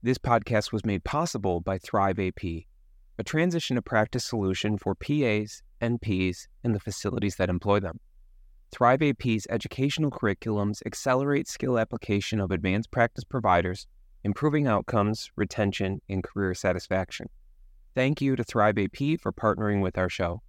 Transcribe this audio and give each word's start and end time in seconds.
This 0.00 0.16
podcast 0.16 0.70
was 0.70 0.86
made 0.86 1.02
possible 1.02 1.60
by 1.60 1.76
ThriveAP, 1.76 2.66
a 3.18 3.24
transition 3.24 3.74
to 3.74 3.82
practice 3.82 4.24
solution 4.24 4.78
for 4.78 4.94
PAs, 4.94 5.64
NPs, 5.82 6.46
and 6.62 6.72
the 6.72 6.78
facilities 6.78 7.34
that 7.34 7.48
employ 7.50 7.80
them. 7.80 7.98
ThriveAP's 8.72 9.48
educational 9.50 10.12
curriculums 10.12 10.82
accelerate 10.86 11.48
skill 11.48 11.80
application 11.80 12.38
of 12.38 12.52
advanced 12.52 12.92
practice 12.92 13.24
providers, 13.24 13.88
improving 14.22 14.68
outcomes, 14.68 15.32
retention, 15.34 16.00
and 16.08 16.22
career 16.22 16.54
satisfaction. 16.54 17.28
Thank 17.96 18.20
you 18.20 18.36
to 18.36 18.44
ThriveAP 18.44 19.20
for 19.20 19.32
partnering 19.32 19.82
with 19.82 19.98
our 19.98 20.08
show. 20.08 20.42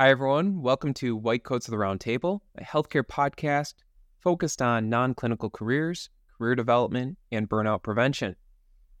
Hi, 0.00 0.08
everyone. 0.08 0.62
Welcome 0.62 0.94
to 0.94 1.14
White 1.14 1.44
Coats 1.44 1.68
of 1.68 1.72
the 1.72 1.76
Roundtable, 1.76 2.40
a 2.56 2.64
healthcare 2.64 3.04
podcast 3.04 3.74
focused 4.22 4.62
on 4.62 4.88
non 4.88 5.12
clinical 5.12 5.50
careers 5.50 6.08
career 6.36 6.54
development, 6.54 7.16
and 7.32 7.48
burnout 7.48 7.82
prevention. 7.82 8.36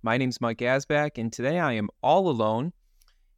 My 0.02 0.16
name 0.16 0.30
is 0.30 0.40
Mike 0.40 0.58
Asbach, 0.58 1.18
and 1.18 1.32
today 1.32 1.58
I 1.58 1.72
am 1.72 1.88
all 2.02 2.28
alone. 2.28 2.72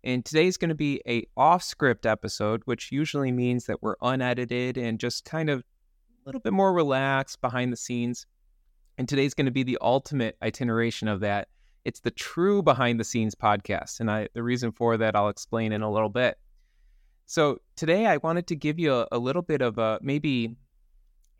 And 0.05 0.25
today 0.25 0.47
is 0.47 0.57
going 0.57 0.69
to 0.69 0.77
be 0.77 1.03
a 1.09 1.27
off-script 1.37 2.07
episode, 2.07 2.63
which 2.65 2.93
usually 2.93 3.33
means 3.33 3.67
that 3.67 3.83
we're 3.83 3.97
unedited 4.01 4.79
and 4.79 5.01
just 5.01 5.25
kind 5.25 5.51
of 5.51 5.61
a 5.61 5.65
little 6.27 6.41
bit 6.41 6.53
more 6.53 6.73
relaxed 6.73 7.41
behind 7.41 7.73
the 7.73 7.77
scenes. 7.77 8.25
And 8.99 9.09
today's 9.09 9.35
going 9.35 9.47
to 9.47 9.53
be 9.53 9.65
the 9.65 9.79
ultimate 9.81 10.37
itineration 10.43 11.09
of 11.09 11.21
that. 11.21 11.49
It's 11.85 12.01
the 12.01 12.13
true 12.13 12.63
behind 12.63 13.01
the 13.01 13.05
scenes 13.05 13.35
podcast, 13.35 13.99
and 13.99 14.11
I 14.11 14.29
the 14.35 14.43
reason 14.43 14.71
for 14.73 14.97
that 14.97 15.17
I'll 15.17 15.29
explain 15.29 15.73
in 15.73 15.83
a 15.83 15.91
little 15.91 16.09
bit. 16.09 16.37
So 17.27 17.59
today 17.77 18.07
I 18.07 18.19
wanted 18.19 18.47
to 18.49 18.57
give 18.57 18.79
you 18.79 18.95
a, 18.95 19.09
a 19.13 19.19
little 19.19 19.43
bit 19.43 19.63
of 19.63 19.79
a 19.79 19.99
maybe 20.03 20.57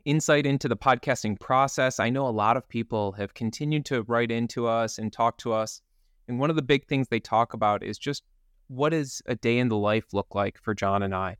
insight 0.09 0.47
into 0.47 0.67
the 0.67 0.75
podcasting 0.75 1.39
process. 1.39 1.99
I 1.99 2.09
know 2.09 2.27
a 2.27 2.29
lot 2.29 2.57
of 2.57 2.67
people 2.67 3.11
have 3.13 3.35
continued 3.35 3.85
to 3.85 4.01
write 4.03 4.31
into 4.31 4.67
us 4.67 4.97
and 4.97 5.13
talk 5.13 5.37
to 5.39 5.53
us. 5.53 5.81
And 6.27 6.39
one 6.39 6.49
of 6.49 6.55
the 6.55 6.63
big 6.63 6.87
things 6.87 7.07
they 7.07 7.19
talk 7.19 7.53
about 7.53 7.83
is 7.83 7.99
just 7.99 8.23
what 8.69 8.89
does 8.89 9.21
a 9.27 9.35
day 9.35 9.59
in 9.59 9.69
the 9.69 9.77
life 9.77 10.05
look 10.11 10.33
like 10.33 10.57
for 10.59 10.73
John 10.73 11.03
and 11.03 11.13
I? 11.13 11.37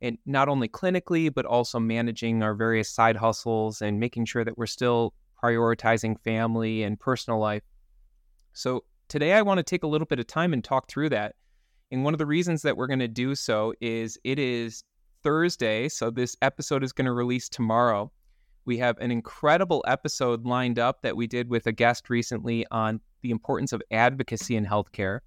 And 0.00 0.18
not 0.24 0.48
only 0.48 0.68
clinically, 0.68 1.34
but 1.34 1.46
also 1.46 1.80
managing 1.80 2.42
our 2.44 2.54
various 2.54 2.88
side 2.88 3.16
hustles 3.16 3.82
and 3.82 3.98
making 3.98 4.26
sure 4.26 4.44
that 4.44 4.56
we're 4.56 4.66
still 4.66 5.14
prioritizing 5.42 6.20
family 6.20 6.84
and 6.84 6.98
personal 6.98 7.40
life. 7.40 7.62
So 8.52 8.84
today 9.08 9.32
I 9.32 9.42
want 9.42 9.58
to 9.58 9.64
take 9.64 9.82
a 9.82 9.88
little 9.88 10.06
bit 10.06 10.20
of 10.20 10.28
time 10.28 10.52
and 10.52 10.62
talk 10.62 10.88
through 10.88 11.08
that. 11.10 11.34
And 11.90 12.04
one 12.04 12.14
of 12.14 12.18
the 12.18 12.26
reasons 12.26 12.62
that 12.62 12.76
we're 12.76 12.86
going 12.86 13.00
to 13.00 13.08
do 13.08 13.34
so 13.34 13.74
is 13.80 14.16
it 14.22 14.38
is 14.38 14.84
Thursday. 15.22 15.88
So 15.88 16.10
this 16.10 16.36
episode 16.42 16.82
is 16.82 16.92
going 16.92 17.06
to 17.06 17.12
release 17.12 17.48
tomorrow. 17.48 18.10
We 18.64 18.78
have 18.78 18.98
an 18.98 19.10
incredible 19.10 19.84
episode 19.86 20.46
lined 20.46 20.78
up 20.78 21.02
that 21.02 21.16
we 21.16 21.26
did 21.26 21.48
with 21.48 21.66
a 21.66 21.72
guest 21.72 22.10
recently 22.10 22.64
on 22.70 23.00
the 23.22 23.30
importance 23.30 23.72
of 23.72 23.82
advocacy 23.90 24.56
in 24.56 24.64
healthcare. 24.64 25.20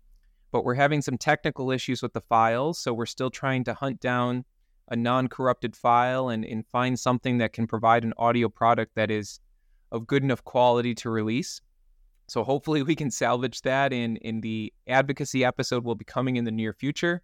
But 0.51 0.63
we're 0.63 0.75
having 0.75 1.01
some 1.01 1.17
technical 1.17 1.71
issues 1.71 2.01
with 2.01 2.13
the 2.13 2.21
files. 2.21 2.79
So 2.79 2.93
we're 2.93 3.05
still 3.05 3.29
trying 3.29 3.63
to 3.65 3.73
hunt 3.73 3.99
down 3.99 4.45
a 4.89 4.95
non 4.95 5.27
corrupted 5.27 5.75
file 5.75 6.29
and, 6.29 6.45
and 6.45 6.65
find 6.67 6.99
something 6.99 7.39
that 7.39 7.53
can 7.53 7.67
provide 7.67 8.03
an 8.03 8.13
audio 8.17 8.47
product 8.47 8.95
that 8.95 9.11
is 9.11 9.39
of 9.91 10.07
good 10.07 10.23
enough 10.23 10.43
quality 10.43 10.93
to 10.95 11.09
release. 11.09 11.61
So 12.27 12.43
hopefully 12.43 12.83
we 12.83 12.95
can 12.95 13.11
salvage 13.11 13.61
that 13.61 13.93
in 13.93 14.17
in 14.17 14.41
the 14.41 14.73
advocacy 14.87 15.45
episode 15.45 15.83
will 15.83 15.95
be 15.95 16.05
coming 16.05 16.37
in 16.37 16.43
the 16.43 16.51
near 16.51 16.73
future. 16.73 17.21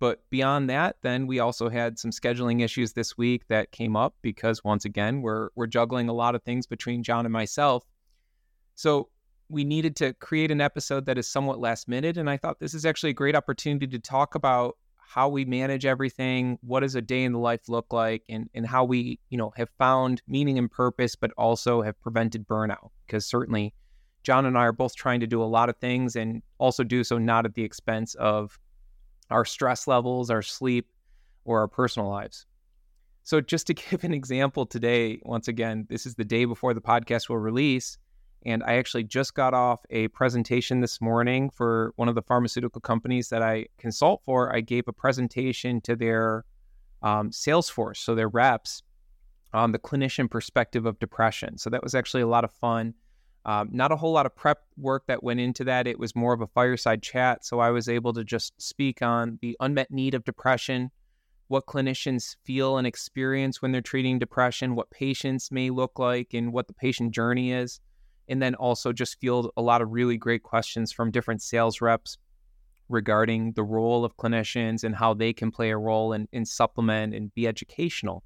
But 0.00 0.22
beyond 0.30 0.70
that, 0.70 0.96
then 1.02 1.26
we 1.26 1.40
also 1.40 1.68
had 1.68 1.98
some 1.98 2.12
scheduling 2.12 2.62
issues 2.62 2.92
this 2.92 3.18
week 3.18 3.48
that 3.48 3.72
came 3.72 3.96
up 3.96 4.14
because 4.22 4.62
once 4.62 4.84
again, 4.84 5.22
we're 5.22 5.48
we're 5.56 5.66
juggling 5.66 6.08
a 6.08 6.12
lot 6.12 6.34
of 6.34 6.42
things 6.42 6.66
between 6.66 7.02
John 7.02 7.26
and 7.26 7.32
myself. 7.32 7.84
So 8.74 9.08
we 9.48 9.64
needed 9.64 9.96
to 9.96 10.12
create 10.14 10.50
an 10.50 10.60
episode 10.60 11.06
that 11.06 11.18
is 11.18 11.26
somewhat 11.26 11.58
last 11.58 11.88
minute. 11.88 12.16
And 12.16 12.28
I 12.28 12.36
thought 12.36 12.60
this 12.60 12.74
is 12.74 12.84
actually 12.84 13.10
a 13.10 13.14
great 13.14 13.34
opportunity 13.34 13.86
to 13.88 13.98
talk 13.98 14.34
about 14.34 14.76
how 14.98 15.28
we 15.28 15.46
manage 15.46 15.86
everything, 15.86 16.58
what 16.60 16.80
does 16.80 16.94
a 16.94 17.00
day 17.00 17.24
in 17.24 17.32
the 17.32 17.38
life 17.38 17.68
look 17.68 17.92
like, 17.94 18.22
and, 18.28 18.50
and 18.52 18.66
how 18.66 18.84
we, 18.84 19.18
you 19.30 19.38
know, 19.38 19.50
have 19.56 19.70
found 19.78 20.20
meaning 20.28 20.58
and 20.58 20.70
purpose, 20.70 21.16
but 21.16 21.32
also 21.38 21.80
have 21.80 21.98
prevented 22.02 22.46
burnout. 22.46 22.90
Because 23.06 23.24
certainly 23.24 23.72
John 24.22 24.44
and 24.44 24.58
I 24.58 24.64
are 24.64 24.72
both 24.72 24.94
trying 24.94 25.20
to 25.20 25.26
do 25.26 25.42
a 25.42 25.46
lot 25.46 25.70
of 25.70 25.78
things 25.78 26.14
and 26.14 26.42
also 26.58 26.84
do 26.84 27.02
so 27.02 27.16
not 27.16 27.46
at 27.46 27.54
the 27.54 27.64
expense 27.64 28.14
of 28.16 28.58
our 29.30 29.44
stress 29.44 29.86
levels, 29.86 30.30
our 30.30 30.42
sleep, 30.42 30.88
or 31.44 31.60
our 31.60 31.68
personal 31.68 32.08
lives. 32.08 32.46
So, 33.22 33.40
just 33.40 33.66
to 33.66 33.74
give 33.90 34.04
an 34.04 34.14
example 34.14 34.66
today, 34.66 35.20
once 35.22 35.48
again, 35.48 35.86
this 35.88 36.06
is 36.06 36.14
the 36.14 36.24
day 36.24 36.44
before 36.44 36.74
the 36.74 36.80
podcast 36.80 37.28
will 37.28 37.38
release. 37.38 37.98
And 38.46 38.62
I 38.62 38.76
actually 38.76 39.04
just 39.04 39.34
got 39.34 39.52
off 39.52 39.84
a 39.90 40.08
presentation 40.08 40.80
this 40.80 41.00
morning 41.00 41.50
for 41.50 41.92
one 41.96 42.08
of 42.08 42.14
the 42.14 42.22
pharmaceutical 42.22 42.80
companies 42.80 43.28
that 43.30 43.42
I 43.42 43.66
consult 43.78 44.22
for. 44.24 44.54
I 44.54 44.60
gave 44.60 44.86
a 44.86 44.92
presentation 44.92 45.80
to 45.82 45.96
their 45.96 46.44
um, 47.02 47.32
sales 47.32 47.68
force, 47.68 47.98
so 47.98 48.14
their 48.14 48.28
reps, 48.28 48.82
on 49.52 49.72
the 49.72 49.78
clinician 49.78 50.30
perspective 50.30 50.86
of 50.86 50.98
depression. 50.98 51.58
So 51.58 51.70
that 51.70 51.82
was 51.82 51.94
actually 51.94 52.22
a 52.22 52.28
lot 52.28 52.44
of 52.44 52.52
fun. 52.52 52.94
Um, 53.44 53.70
not 53.72 53.92
a 53.92 53.96
whole 53.96 54.12
lot 54.12 54.26
of 54.26 54.36
prep 54.36 54.62
work 54.76 55.06
that 55.06 55.22
went 55.22 55.40
into 55.40 55.64
that. 55.64 55.86
It 55.86 55.98
was 55.98 56.14
more 56.14 56.34
of 56.34 56.40
a 56.40 56.46
fireside 56.46 57.02
chat. 57.02 57.44
So 57.46 57.60
I 57.60 57.70
was 57.70 57.88
able 57.88 58.12
to 58.12 58.24
just 58.24 58.60
speak 58.60 59.00
on 59.00 59.38
the 59.40 59.56
unmet 59.60 59.90
need 59.90 60.14
of 60.14 60.24
depression, 60.24 60.90
what 61.46 61.66
clinicians 61.66 62.36
feel 62.44 62.76
and 62.76 62.86
experience 62.86 63.62
when 63.62 63.72
they're 63.72 63.80
treating 63.80 64.18
depression, 64.18 64.74
what 64.74 64.90
patients 64.90 65.50
may 65.50 65.70
look 65.70 65.98
like, 65.98 66.34
and 66.34 66.52
what 66.52 66.66
the 66.68 66.74
patient 66.74 67.12
journey 67.12 67.52
is. 67.52 67.80
And 68.28 68.42
then 68.42 68.54
also 68.54 68.92
just 68.92 69.18
field 69.18 69.50
a 69.56 69.62
lot 69.62 69.80
of 69.80 69.90
really 69.90 70.18
great 70.18 70.42
questions 70.42 70.92
from 70.92 71.10
different 71.10 71.40
sales 71.40 71.80
reps 71.80 72.18
regarding 72.90 73.52
the 73.52 73.62
role 73.62 74.04
of 74.04 74.16
clinicians 74.16 74.84
and 74.84 74.94
how 74.94 75.14
they 75.14 75.32
can 75.32 75.50
play 75.50 75.70
a 75.70 75.78
role 75.78 76.12
in, 76.12 76.28
in 76.32 76.44
supplement 76.44 77.14
and 77.14 77.34
be 77.34 77.46
educational. 77.46 78.22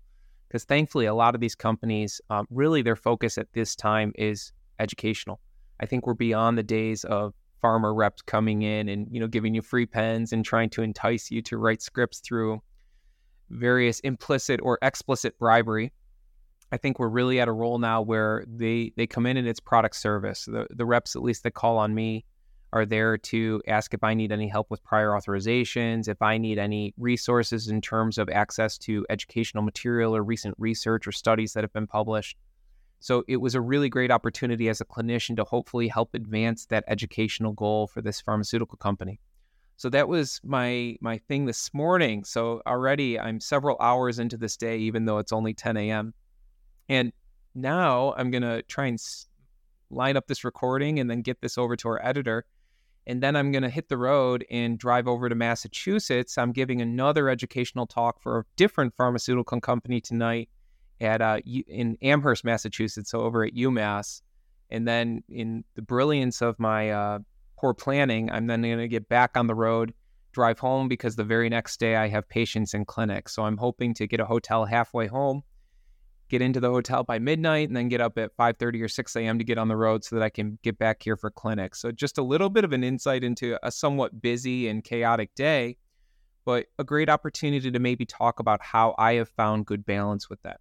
Because 0.48 0.64
thankfully, 0.64 1.06
a 1.06 1.14
lot 1.14 1.34
of 1.34 1.40
these 1.40 1.54
companies, 1.54 2.20
um, 2.30 2.46
really 2.50 2.82
their 2.82 2.96
focus 2.96 3.38
at 3.38 3.52
this 3.52 3.74
time 3.76 4.12
is 4.16 4.52
educational. 4.78 5.40
I 5.80 5.86
think 5.86 6.06
we're 6.06 6.14
beyond 6.14 6.58
the 6.58 6.62
days 6.62 7.04
of 7.04 7.34
pharma 7.62 7.94
reps 7.94 8.22
coming 8.22 8.62
in 8.62 8.88
and 8.88 9.06
you 9.10 9.20
know 9.20 9.28
giving 9.28 9.54
you 9.54 9.62
free 9.62 9.86
pens 9.86 10.32
and 10.32 10.44
trying 10.44 10.68
to 10.70 10.82
entice 10.82 11.30
you 11.30 11.40
to 11.42 11.56
write 11.56 11.80
scripts 11.80 12.20
through 12.20 12.60
various 13.50 14.00
implicit 14.00 14.60
or 14.62 14.78
explicit 14.82 15.38
bribery. 15.38 15.92
I 16.72 16.78
think 16.78 16.98
we're 16.98 17.08
really 17.08 17.38
at 17.38 17.48
a 17.48 17.52
role 17.52 17.78
now 17.78 18.00
where 18.00 18.44
they 18.46 18.92
they 18.96 19.06
come 19.06 19.26
in 19.26 19.36
and 19.36 19.46
it's 19.46 19.60
product 19.60 19.96
service. 19.96 20.46
The 20.46 20.66
the 20.70 20.86
reps 20.86 21.14
at 21.16 21.22
least 21.22 21.42
that 21.44 21.52
call 21.52 21.78
on 21.78 21.94
me 21.94 22.24
are 22.72 22.86
there 22.86 23.18
to 23.18 23.60
ask 23.68 23.92
if 23.92 24.02
I 24.02 24.14
need 24.14 24.32
any 24.32 24.48
help 24.48 24.70
with 24.70 24.82
prior 24.82 25.10
authorizations, 25.10 26.08
if 26.08 26.22
I 26.22 26.38
need 26.38 26.58
any 26.58 26.94
resources 26.96 27.68
in 27.68 27.82
terms 27.82 28.16
of 28.16 28.30
access 28.30 28.78
to 28.78 29.04
educational 29.10 29.62
material 29.62 30.16
or 30.16 30.22
recent 30.22 30.54
research 30.58 31.06
or 31.06 31.12
studies 31.12 31.52
that 31.52 31.64
have 31.64 31.72
been 31.74 31.86
published. 31.86 32.38
So 33.02 33.24
it 33.26 33.38
was 33.38 33.56
a 33.56 33.60
really 33.60 33.88
great 33.88 34.12
opportunity 34.12 34.68
as 34.68 34.80
a 34.80 34.84
clinician 34.84 35.34
to 35.36 35.44
hopefully 35.44 35.88
help 35.88 36.14
advance 36.14 36.66
that 36.66 36.84
educational 36.86 37.52
goal 37.52 37.88
for 37.88 38.00
this 38.00 38.20
pharmaceutical 38.20 38.78
company. 38.78 39.18
So 39.76 39.88
that 39.88 40.06
was 40.06 40.40
my 40.44 40.96
my 41.00 41.18
thing 41.18 41.46
this 41.46 41.74
morning. 41.74 42.22
So 42.22 42.62
already 42.64 43.18
I'm 43.18 43.40
several 43.40 43.76
hours 43.80 44.20
into 44.20 44.36
this 44.36 44.56
day, 44.56 44.78
even 44.78 45.04
though 45.04 45.18
it's 45.18 45.32
only 45.32 45.52
10 45.52 45.76
a.m. 45.78 46.14
And 46.88 47.12
now 47.56 48.14
I'm 48.16 48.30
gonna 48.30 48.62
try 48.62 48.86
and 48.86 48.98
line 49.90 50.16
up 50.16 50.28
this 50.28 50.44
recording 50.44 51.00
and 51.00 51.10
then 51.10 51.22
get 51.22 51.40
this 51.40 51.58
over 51.58 51.74
to 51.74 51.88
our 51.88 52.06
editor. 52.06 52.44
And 53.08 53.20
then 53.20 53.34
I'm 53.34 53.50
to 53.50 53.68
hit 53.68 53.88
the 53.88 53.98
road 53.98 54.44
and 54.48 54.78
drive 54.78 55.08
over 55.08 55.28
to 55.28 55.34
Massachusetts. 55.34 56.38
I'm 56.38 56.52
giving 56.52 56.80
another 56.80 57.28
educational 57.28 57.88
talk 57.88 58.22
for 58.22 58.38
a 58.38 58.44
different 58.54 58.94
pharmaceutical 58.96 59.60
company 59.60 60.00
tonight 60.00 60.48
at 61.02 61.20
uh, 61.20 61.38
in 61.44 61.96
Amherst, 62.02 62.44
Massachusetts, 62.44 63.10
so 63.10 63.20
over 63.20 63.44
at 63.44 63.54
UMass. 63.54 64.22
And 64.70 64.88
then 64.88 65.22
in 65.28 65.64
the 65.74 65.82
brilliance 65.82 66.40
of 66.40 66.58
my 66.58 66.90
uh, 66.90 67.18
poor 67.58 67.74
planning, 67.74 68.30
I'm 68.30 68.46
then 68.46 68.62
going 68.62 68.78
to 68.78 68.88
get 68.88 69.08
back 69.08 69.36
on 69.36 69.46
the 69.46 69.54
road, 69.54 69.92
drive 70.32 70.58
home 70.58 70.88
because 70.88 71.14
the 71.14 71.24
very 71.24 71.48
next 71.48 71.78
day 71.78 71.96
I 71.96 72.08
have 72.08 72.28
patients 72.28 72.74
in 72.74 72.84
clinic. 72.84 73.28
So 73.28 73.44
I'm 73.44 73.56
hoping 73.56 73.94
to 73.94 74.06
get 74.06 74.18
a 74.18 74.24
hotel 74.24 74.64
halfway 74.64 75.06
home, 75.06 75.42
get 76.30 76.40
into 76.40 76.58
the 76.58 76.70
hotel 76.70 77.04
by 77.04 77.18
midnight, 77.18 77.68
and 77.68 77.76
then 77.76 77.88
get 77.88 78.00
up 78.00 78.16
at 78.16 78.34
5:30 78.36 78.82
or 78.82 78.88
6 78.88 79.16
a.m. 79.16 79.38
to 79.38 79.44
get 79.44 79.58
on 79.58 79.68
the 79.68 79.76
road 79.76 80.04
so 80.04 80.16
that 80.16 80.24
I 80.24 80.30
can 80.30 80.58
get 80.62 80.78
back 80.78 81.02
here 81.02 81.16
for 81.16 81.30
clinic. 81.30 81.74
So 81.74 81.92
just 81.92 82.16
a 82.16 82.22
little 82.22 82.48
bit 82.48 82.64
of 82.64 82.72
an 82.72 82.82
insight 82.82 83.22
into 83.22 83.58
a 83.62 83.70
somewhat 83.70 84.22
busy 84.22 84.68
and 84.68 84.82
chaotic 84.82 85.34
day, 85.34 85.76
but 86.46 86.66
a 86.78 86.84
great 86.84 87.10
opportunity 87.10 87.70
to 87.70 87.78
maybe 87.78 88.06
talk 88.06 88.40
about 88.40 88.62
how 88.62 88.94
I 88.96 89.14
have 89.14 89.28
found 89.28 89.66
good 89.66 89.84
balance 89.84 90.30
with 90.30 90.40
that. 90.42 90.60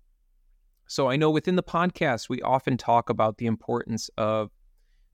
So 0.92 1.08
I 1.08 1.16
know 1.16 1.32
within 1.32 1.56
the 1.56 1.64
podcast, 1.64 2.28
we 2.28 2.42
often 2.42 2.76
talk 2.76 3.10
about 3.10 3.38
the 3.38 3.46
importance 3.46 4.10
of 4.18 4.52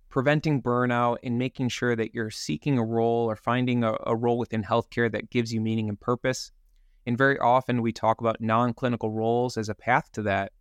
preventing 0.10 0.60
burnout 0.60 1.18
and 1.22 1.38
making 1.38 1.70
sure 1.70 1.96
that 1.96 2.16
you're 2.16 2.32
seeking 2.32 2.80
a 2.80 2.84
role 2.84 3.30
or 3.30 3.36
finding 3.36 3.84
a, 3.84 3.96
a 4.08 4.16
role 4.16 4.40
within 4.40 4.64
healthcare 4.64 5.12
that 5.12 5.30
gives 5.30 5.54
you 5.54 5.62
meaning 5.62 5.88
and 5.88 6.00
purpose. 6.00 6.52
And 7.06 7.16
very 7.16 7.38
often 7.38 7.84
we 7.84 7.92
talk 7.92 8.22
about 8.22 8.42
non 8.42 8.74
clinical 8.74 9.12
roles 9.12 9.56
as 9.56 9.70
a 9.70 9.76
path 9.76 10.12
to 10.14 10.24
that. 10.24 10.52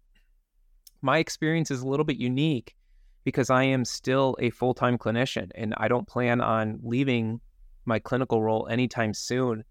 My 1.00 1.16
experience 1.16 1.70
is 1.70 1.80
a 1.80 1.88
little 1.88 2.04
bit 2.04 2.18
unique 2.18 2.76
because 3.24 3.48
I 3.48 3.62
am 3.62 3.86
still 3.86 4.36
a 4.38 4.50
full 4.50 4.74
time 4.74 4.98
clinician 4.98 5.50
and 5.54 5.72
I 5.78 5.88
don't 5.88 6.06
plan 6.06 6.42
on 6.42 6.78
leaving 6.82 7.40
my 7.86 8.00
clinical 8.00 8.42
role 8.42 8.68
anytime 8.70 9.14
soon. 9.14 9.64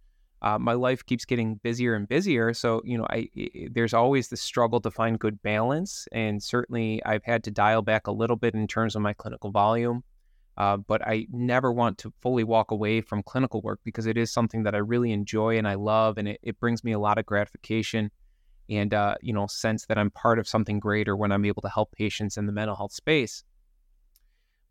Uh, 0.45 0.59
my 0.59 0.73
life 0.73 1.03
keeps 1.03 1.25
getting 1.25 1.55
busier 1.55 1.95
and 1.95 2.07
busier, 2.07 2.53
so 2.53 2.79
you 2.85 2.99
know, 2.99 3.07
I, 3.09 3.29
there's 3.71 3.95
always 3.95 4.27
the 4.29 4.37
struggle 4.37 4.79
to 4.81 4.91
find 4.91 5.17
good 5.17 5.41
balance, 5.41 6.07
and 6.11 6.41
certainly 6.41 7.03
I've 7.03 7.23
had 7.23 7.43
to 7.45 7.51
dial 7.51 7.81
back 7.81 8.05
a 8.05 8.11
little 8.11 8.35
bit 8.35 8.53
in 8.53 8.67
terms 8.67 8.95
of 8.95 9.01
my 9.01 9.13
clinical 9.13 9.49
volume. 9.49 10.03
Uh, 10.55 10.77
but 10.77 11.05
I 11.05 11.25
never 11.31 11.73
want 11.73 11.97
to 11.97 12.13
fully 12.21 12.43
walk 12.43 12.69
away 12.71 13.01
from 13.01 13.23
clinical 13.23 13.61
work 13.61 13.79
because 13.83 14.05
it 14.05 14.17
is 14.17 14.31
something 14.31 14.63
that 14.63 14.75
I 14.75 14.77
really 14.77 15.11
enjoy 15.11 15.57
and 15.57 15.67
I 15.67 15.73
love, 15.73 16.19
and 16.19 16.27
it, 16.27 16.39
it 16.43 16.59
brings 16.59 16.83
me 16.83 16.91
a 16.91 16.99
lot 16.99 17.17
of 17.17 17.25
gratification 17.25 18.11
and 18.69 18.93
uh, 18.93 19.15
you 19.21 19.33
know 19.33 19.47
sense 19.47 19.87
that 19.87 19.97
I'm 19.97 20.11
part 20.11 20.37
of 20.37 20.47
something 20.47 20.79
greater 20.79 21.15
when 21.15 21.31
I'm 21.31 21.45
able 21.45 21.63
to 21.63 21.69
help 21.69 21.91
patients 21.91 22.37
in 22.37 22.45
the 22.45 22.51
mental 22.51 22.75
health 22.75 22.93
space. 22.93 23.43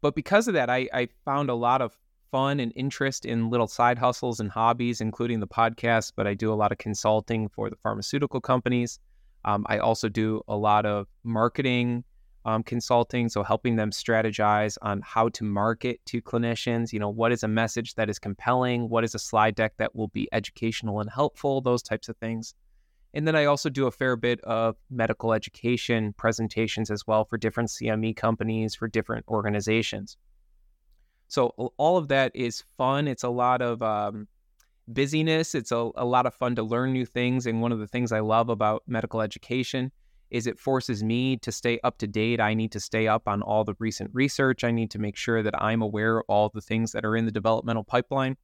But 0.00 0.14
because 0.14 0.46
of 0.46 0.54
that, 0.54 0.70
I, 0.70 0.88
I 0.92 1.08
found 1.24 1.50
a 1.50 1.54
lot 1.54 1.82
of 1.82 1.98
fun 2.30 2.60
and 2.60 2.72
interest 2.76 3.24
in 3.24 3.50
little 3.50 3.66
side 3.66 3.98
hustles 3.98 4.40
and 4.40 4.50
hobbies, 4.50 5.00
including 5.00 5.40
the 5.40 5.46
podcast. 5.46 6.12
But 6.16 6.26
I 6.26 6.34
do 6.34 6.52
a 6.52 6.54
lot 6.54 6.72
of 6.72 6.78
consulting 6.78 7.48
for 7.48 7.70
the 7.70 7.76
pharmaceutical 7.76 8.40
companies. 8.40 8.98
Um, 9.44 9.64
I 9.68 9.78
also 9.78 10.08
do 10.08 10.42
a 10.48 10.56
lot 10.56 10.86
of 10.86 11.06
marketing 11.22 12.04
um, 12.46 12.62
consulting, 12.62 13.28
so 13.28 13.42
helping 13.42 13.76
them 13.76 13.90
strategize 13.90 14.76
on 14.82 15.00
how 15.02 15.28
to 15.30 15.44
market 15.44 16.00
to 16.06 16.20
clinicians. 16.20 16.92
You 16.92 16.98
know, 16.98 17.08
what 17.08 17.32
is 17.32 17.42
a 17.42 17.48
message 17.48 17.94
that 17.94 18.10
is 18.10 18.18
compelling? 18.18 18.88
What 18.88 19.04
is 19.04 19.14
a 19.14 19.18
slide 19.18 19.54
deck 19.54 19.74
that 19.78 19.94
will 19.94 20.08
be 20.08 20.28
educational 20.32 21.00
and 21.00 21.10
helpful? 21.10 21.60
Those 21.60 21.82
types 21.82 22.08
of 22.08 22.16
things. 22.18 22.54
And 23.14 23.28
then 23.28 23.36
I 23.36 23.44
also 23.44 23.70
do 23.70 23.86
a 23.86 23.92
fair 23.92 24.16
bit 24.16 24.40
of 24.40 24.76
medical 24.90 25.32
education 25.32 26.12
presentations 26.14 26.90
as 26.90 27.06
well 27.06 27.24
for 27.24 27.38
different 27.38 27.70
CME 27.70 28.16
companies, 28.16 28.74
for 28.74 28.88
different 28.88 29.24
organizations. 29.28 30.16
So 31.28 31.72
all 31.76 31.96
of 31.96 32.08
that 32.08 32.32
is 32.34 32.62
fun. 32.76 33.08
It's 33.08 33.22
a 33.22 33.28
lot 33.28 33.62
of 33.62 33.82
um, 33.82 34.28
busyness. 34.88 35.54
It's 35.54 35.72
a, 35.72 35.90
a 35.96 36.04
lot 36.04 36.26
of 36.26 36.34
fun 36.34 36.54
to 36.56 36.62
learn 36.62 36.92
new 36.92 37.06
things. 37.06 37.46
And 37.46 37.60
one 37.60 37.72
of 37.72 37.78
the 37.78 37.86
things 37.86 38.12
I 38.12 38.20
love 38.20 38.48
about 38.48 38.82
medical 38.86 39.20
education 39.20 39.90
is 40.30 40.46
it 40.46 40.58
forces 40.58 41.02
me 41.02 41.36
to 41.38 41.52
stay 41.52 41.78
up 41.84 41.98
to 41.98 42.06
date. 42.06 42.40
I 42.40 42.54
need 42.54 42.72
to 42.72 42.80
stay 42.80 43.08
up 43.08 43.28
on 43.28 43.42
all 43.42 43.64
the 43.64 43.74
recent 43.78 44.10
research. 44.12 44.64
I 44.64 44.70
need 44.70 44.90
to 44.92 44.98
make 44.98 45.16
sure 45.16 45.42
that 45.42 45.60
I'm 45.62 45.82
aware 45.82 46.18
of 46.18 46.24
all 46.28 46.50
the 46.52 46.60
things 46.60 46.92
that 46.92 47.04
are 47.04 47.16
in 47.16 47.24
the 47.24 47.32
developmental 47.32 47.84
pipeline. 47.84 48.36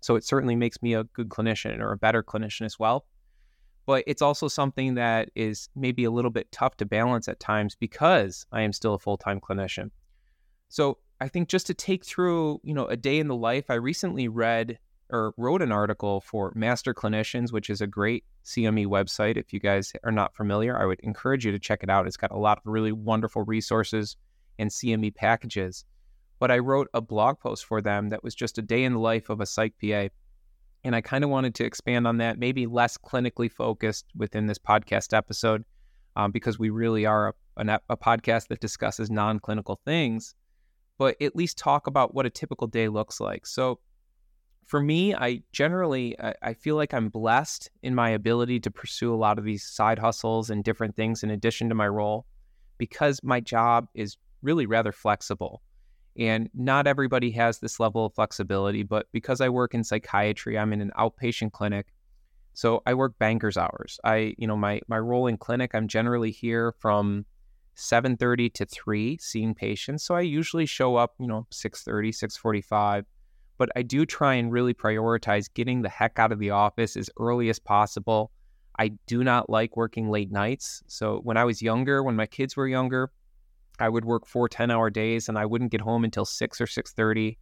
So 0.00 0.14
it 0.14 0.24
certainly 0.24 0.56
makes 0.56 0.82
me 0.82 0.94
a 0.94 1.04
good 1.04 1.28
clinician 1.28 1.80
or 1.80 1.92
a 1.92 1.96
better 1.96 2.22
clinician 2.22 2.64
as 2.64 2.78
well 2.78 3.06
but 3.86 4.02
it's 4.06 4.20
also 4.20 4.48
something 4.48 4.94
that 4.94 5.30
is 5.36 5.68
maybe 5.76 6.04
a 6.04 6.10
little 6.10 6.30
bit 6.30 6.50
tough 6.50 6.76
to 6.76 6.84
balance 6.84 7.28
at 7.28 7.38
times 7.38 7.76
because 7.76 8.44
I 8.50 8.62
am 8.62 8.72
still 8.72 8.94
a 8.94 8.98
full-time 8.98 9.40
clinician. 9.40 9.90
So 10.68 10.98
I 11.20 11.28
think 11.28 11.48
just 11.48 11.66
to 11.68 11.74
take 11.74 12.04
through, 12.04 12.60
you 12.62 12.74
know, 12.74 12.86
a 12.86 12.96
day 12.96 13.18
in 13.18 13.28
the 13.28 13.34
life, 13.34 13.70
I 13.70 13.74
recently 13.74 14.28
read 14.28 14.78
or 15.10 15.32
wrote 15.36 15.62
an 15.62 15.72
article 15.72 16.20
for 16.20 16.52
Master 16.54 16.92
Clinicians, 16.92 17.52
which 17.52 17.70
is 17.70 17.80
a 17.80 17.86
great 17.86 18.24
CME 18.44 18.86
website. 18.86 19.36
If 19.36 19.52
you 19.52 19.60
guys 19.60 19.92
are 20.04 20.12
not 20.12 20.34
familiar, 20.34 20.76
I 20.76 20.84
would 20.84 21.00
encourage 21.00 21.46
you 21.46 21.52
to 21.52 21.58
check 21.58 21.82
it 21.82 21.90
out. 21.90 22.06
It's 22.06 22.16
got 22.16 22.32
a 22.32 22.38
lot 22.38 22.58
of 22.58 22.64
really 22.66 22.92
wonderful 22.92 23.42
resources 23.44 24.16
and 24.58 24.70
CME 24.70 25.14
packages. 25.14 25.84
But 26.38 26.50
I 26.50 26.58
wrote 26.58 26.88
a 26.92 27.00
blog 27.00 27.38
post 27.40 27.64
for 27.64 27.80
them 27.80 28.10
that 28.10 28.22
was 28.22 28.34
just 28.34 28.58
a 28.58 28.62
day 28.62 28.84
in 28.84 28.92
the 28.92 28.98
life 28.98 29.30
of 29.30 29.40
a 29.40 29.46
psych 29.46 29.74
PA. 29.80 30.08
And 30.84 30.94
I 30.94 31.00
kind 31.00 31.24
of 31.24 31.30
wanted 31.30 31.54
to 31.56 31.64
expand 31.64 32.06
on 32.06 32.18
that, 32.18 32.38
maybe 32.38 32.66
less 32.66 32.98
clinically 32.98 33.50
focused 33.50 34.06
within 34.14 34.46
this 34.46 34.58
podcast 34.58 35.16
episode, 35.16 35.64
um, 36.14 36.30
because 36.30 36.58
we 36.58 36.70
really 36.70 37.06
are 37.06 37.28
a, 37.56 37.66
a, 37.66 37.80
a 37.90 37.96
podcast 37.96 38.48
that 38.48 38.60
discusses 38.60 39.10
non 39.10 39.40
clinical 39.40 39.80
things, 39.84 40.34
but 40.98 41.20
at 41.20 41.36
least 41.36 41.58
talk 41.58 41.86
about 41.86 42.14
what 42.14 42.26
a 42.26 42.30
typical 42.30 42.66
day 42.66 42.88
looks 42.88 43.20
like. 43.20 43.46
So 43.46 43.78
for 44.66 44.80
me, 44.80 45.14
I 45.14 45.42
generally 45.52 46.16
I, 46.42 46.54
feel 46.54 46.74
like 46.74 46.92
I'm 46.92 47.08
blessed 47.08 47.70
in 47.82 47.94
my 47.94 48.10
ability 48.10 48.58
to 48.60 48.70
pursue 48.70 49.14
a 49.14 49.16
lot 49.16 49.38
of 49.38 49.44
these 49.44 49.64
side 49.64 49.98
hustles 49.98 50.50
and 50.50 50.64
different 50.64 50.96
things 50.96 51.22
in 51.22 51.30
addition 51.30 51.68
to 51.68 51.74
my 51.74 51.86
role 51.86 52.26
because 52.76 53.22
my 53.22 53.40
job 53.40 53.86
is 53.94 54.16
really 54.42 54.66
rather 54.66 54.92
flexible. 54.92 55.62
And 56.18 56.50
not 56.54 56.86
everybody 56.86 57.30
has 57.32 57.58
this 57.58 57.78
level 57.78 58.06
of 58.06 58.14
flexibility, 58.14 58.82
but 58.82 59.06
because 59.12 59.40
I 59.40 59.50
work 59.50 59.74
in 59.74 59.84
psychiatry, 59.84 60.58
I'm 60.58 60.72
in 60.72 60.80
an 60.80 60.90
outpatient 60.98 61.52
clinic. 61.52 61.92
So 62.54 62.82
I 62.86 62.94
work 62.94 63.18
banker's 63.18 63.58
hours. 63.58 64.00
I, 64.02 64.34
you 64.38 64.46
know, 64.46 64.56
my 64.56 64.80
my 64.88 64.98
role 64.98 65.26
in 65.26 65.36
clinic, 65.36 65.74
I'm 65.74 65.88
generally 65.88 66.30
here 66.30 66.72
from 66.72 67.26
7:30 67.76 68.52
to 68.54 68.66
3 68.66 69.18
seeing 69.18 69.54
patients. 69.54 70.04
So 70.04 70.14
I 70.14 70.22
usually 70.22 70.66
show 70.66 70.96
up, 70.96 71.14
you 71.18 71.26
know, 71.26 71.46
6:30, 71.50 72.10
6:45, 72.10 73.04
but 73.58 73.68
I 73.76 73.82
do 73.82 74.06
try 74.06 74.34
and 74.34 74.50
really 74.50 74.74
prioritize 74.74 75.52
getting 75.52 75.82
the 75.82 75.88
heck 75.88 76.18
out 76.18 76.32
of 76.32 76.38
the 76.38 76.50
office 76.50 76.96
as 76.96 77.10
early 77.18 77.48
as 77.50 77.58
possible. 77.58 78.32
I 78.78 78.88
do 79.06 79.22
not 79.22 79.48
like 79.48 79.76
working 79.76 80.10
late 80.10 80.30
nights. 80.30 80.82
So 80.86 81.20
when 81.22 81.36
I 81.36 81.44
was 81.44 81.62
younger, 81.62 82.02
when 82.02 82.16
my 82.16 82.26
kids 82.26 82.56
were 82.56 82.68
younger, 82.68 83.10
I 83.78 83.88
would 83.88 84.04
work 84.04 84.26
four 84.26 84.48
10 84.48 84.70
hour 84.70 84.90
days 84.90 85.28
and 85.28 85.38
I 85.38 85.46
wouldn't 85.46 85.70
get 85.70 85.80
home 85.80 86.04
until 86.04 86.24
6 86.24 86.60
or 86.60 86.66
6.30. 86.66 87.38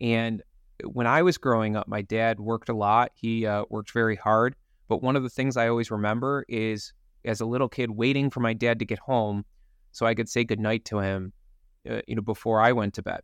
And 0.00 0.42
when 0.84 1.06
I 1.06 1.22
was 1.22 1.38
growing 1.38 1.76
up, 1.76 1.88
my 1.88 2.02
dad 2.02 2.38
worked 2.38 2.68
a 2.68 2.74
lot. 2.74 3.12
He 3.14 3.46
uh, 3.46 3.64
worked 3.70 3.92
very 3.92 4.16
hard. 4.16 4.54
But 4.88 5.02
one 5.02 5.16
of 5.16 5.22
the 5.22 5.30
things 5.30 5.56
I 5.56 5.68
always 5.68 5.90
remember 5.90 6.44
is 6.48 6.92
as 7.24 7.40
a 7.40 7.46
little 7.46 7.68
kid 7.68 7.90
waiting 7.90 8.30
for 8.30 8.40
my 8.40 8.52
dad 8.52 8.78
to 8.78 8.84
get 8.84 9.00
home 9.00 9.44
so 9.96 10.04
I 10.04 10.14
could 10.14 10.28
say 10.28 10.44
goodnight 10.44 10.84
to 10.86 10.98
him, 10.98 11.32
uh, 11.90 12.02
you 12.06 12.16
know, 12.16 12.20
before 12.20 12.60
I 12.60 12.72
went 12.72 12.92
to 12.94 13.02
bed. 13.02 13.22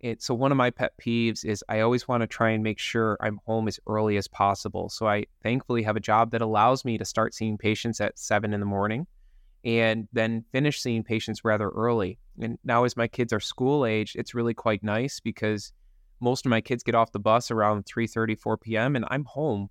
It, 0.00 0.22
so 0.22 0.34
one 0.34 0.52
of 0.52 0.58
my 0.58 0.68
pet 0.68 0.92
peeves 1.00 1.42
is 1.42 1.64
I 1.70 1.80
always 1.80 2.06
want 2.06 2.20
to 2.20 2.26
try 2.26 2.50
and 2.50 2.62
make 2.62 2.78
sure 2.78 3.16
I'm 3.18 3.40
home 3.46 3.66
as 3.66 3.80
early 3.86 4.18
as 4.18 4.28
possible. 4.28 4.90
So 4.90 5.08
I 5.08 5.24
thankfully 5.42 5.82
have 5.84 5.96
a 5.96 6.00
job 6.00 6.32
that 6.32 6.42
allows 6.42 6.84
me 6.84 6.98
to 6.98 7.06
start 7.06 7.32
seeing 7.32 7.56
patients 7.56 7.98
at 8.02 8.18
seven 8.18 8.52
in 8.52 8.60
the 8.60 8.66
morning 8.66 9.06
and 9.64 10.06
then 10.12 10.44
finish 10.52 10.82
seeing 10.82 11.02
patients 11.02 11.46
rather 11.46 11.70
early. 11.70 12.18
And 12.38 12.58
now, 12.62 12.84
as 12.84 12.94
my 12.94 13.08
kids 13.08 13.32
are 13.32 13.40
school 13.40 13.86
age, 13.86 14.14
it's 14.16 14.34
really 14.34 14.52
quite 14.52 14.84
nice 14.84 15.18
because 15.18 15.72
most 16.20 16.44
of 16.44 16.50
my 16.50 16.60
kids 16.60 16.82
get 16.82 16.94
off 16.94 17.12
the 17.12 17.18
bus 17.18 17.50
around 17.50 17.86
3:30, 17.86 18.38
4 18.38 18.58
p.m., 18.58 18.96
and 18.96 19.06
I'm 19.08 19.24
home 19.24 19.70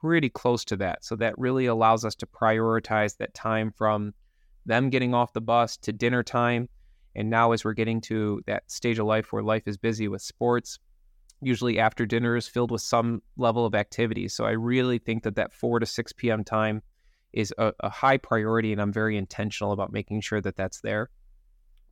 pretty 0.00 0.30
close 0.30 0.64
to 0.66 0.76
that. 0.76 1.04
So 1.04 1.16
that 1.16 1.36
really 1.36 1.66
allows 1.66 2.02
us 2.02 2.14
to 2.14 2.26
prioritize 2.26 3.18
that 3.18 3.34
time 3.34 3.74
from 3.76 4.14
them 4.66 4.90
getting 4.90 5.14
off 5.14 5.32
the 5.32 5.40
bus 5.40 5.76
to 5.78 5.92
dinner 5.92 6.22
time. 6.22 6.68
And 7.14 7.30
now, 7.30 7.52
as 7.52 7.64
we're 7.64 7.72
getting 7.72 8.00
to 8.02 8.42
that 8.46 8.70
stage 8.70 8.98
of 8.98 9.06
life 9.06 9.32
where 9.32 9.42
life 9.42 9.62
is 9.66 9.78
busy 9.78 10.06
with 10.08 10.20
sports, 10.20 10.78
usually 11.40 11.78
after 11.78 12.04
dinner 12.04 12.36
is 12.36 12.48
filled 12.48 12.70
with 12.70 12.82
some 12.82 13.22
level 13.36 13.64
of 13.64 13.74
activity. 13.74 14.28
So 14.28 14.44
I 14.44 14.50
really 14.50 14.98
think 14.98 15.22
that 15.22 15.36
that 15.36 15.52
4 15.52 15.80
to 15.80 15.86
6 15.86 16.12
p.m. 16.14 16.44
time 16.44 16.82
is 17.32 17.54
a, 17.58 17.72
a 17.80 17.88
high 17.88 18.18
priority, 18.18 18.72
and 18.72 18.80
I'm 18.80 18.92
very 18.92 19.16
intentional 19.16 19.72
about 19.72 19.92
making 19.92 20.20
sure 20.20 20.40
that 20.40 20.56
that's 20.56 20.80
there. 20.80 21.10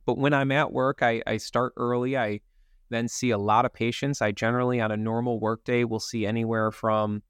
But 0.05 0.17
when 0.17 0.33
I'm 0.33 0.51
at 0.51 0.71
work, 0.71 0.99
I, 1.01 1.21
I 1.25 1.37
start 1.37 1.73
early. 1.77 2.17
I 2.17 2.41
then 2.89 3.07
see 3.07 3.31
a 3.31 3.37
lot 3.37 3.65
of 3.65 3.73
patients. 3.73 4.21
I 4.21 4.31
generally, 4.31 4.79
on 4.79 4.91
a 4.91 4.97
normal 4.97 5.39
workday, 5.39 5.83
will 5.83 5.99
see 5.99 6.25
anywhere 6.25 6.71
from 6.71 7.23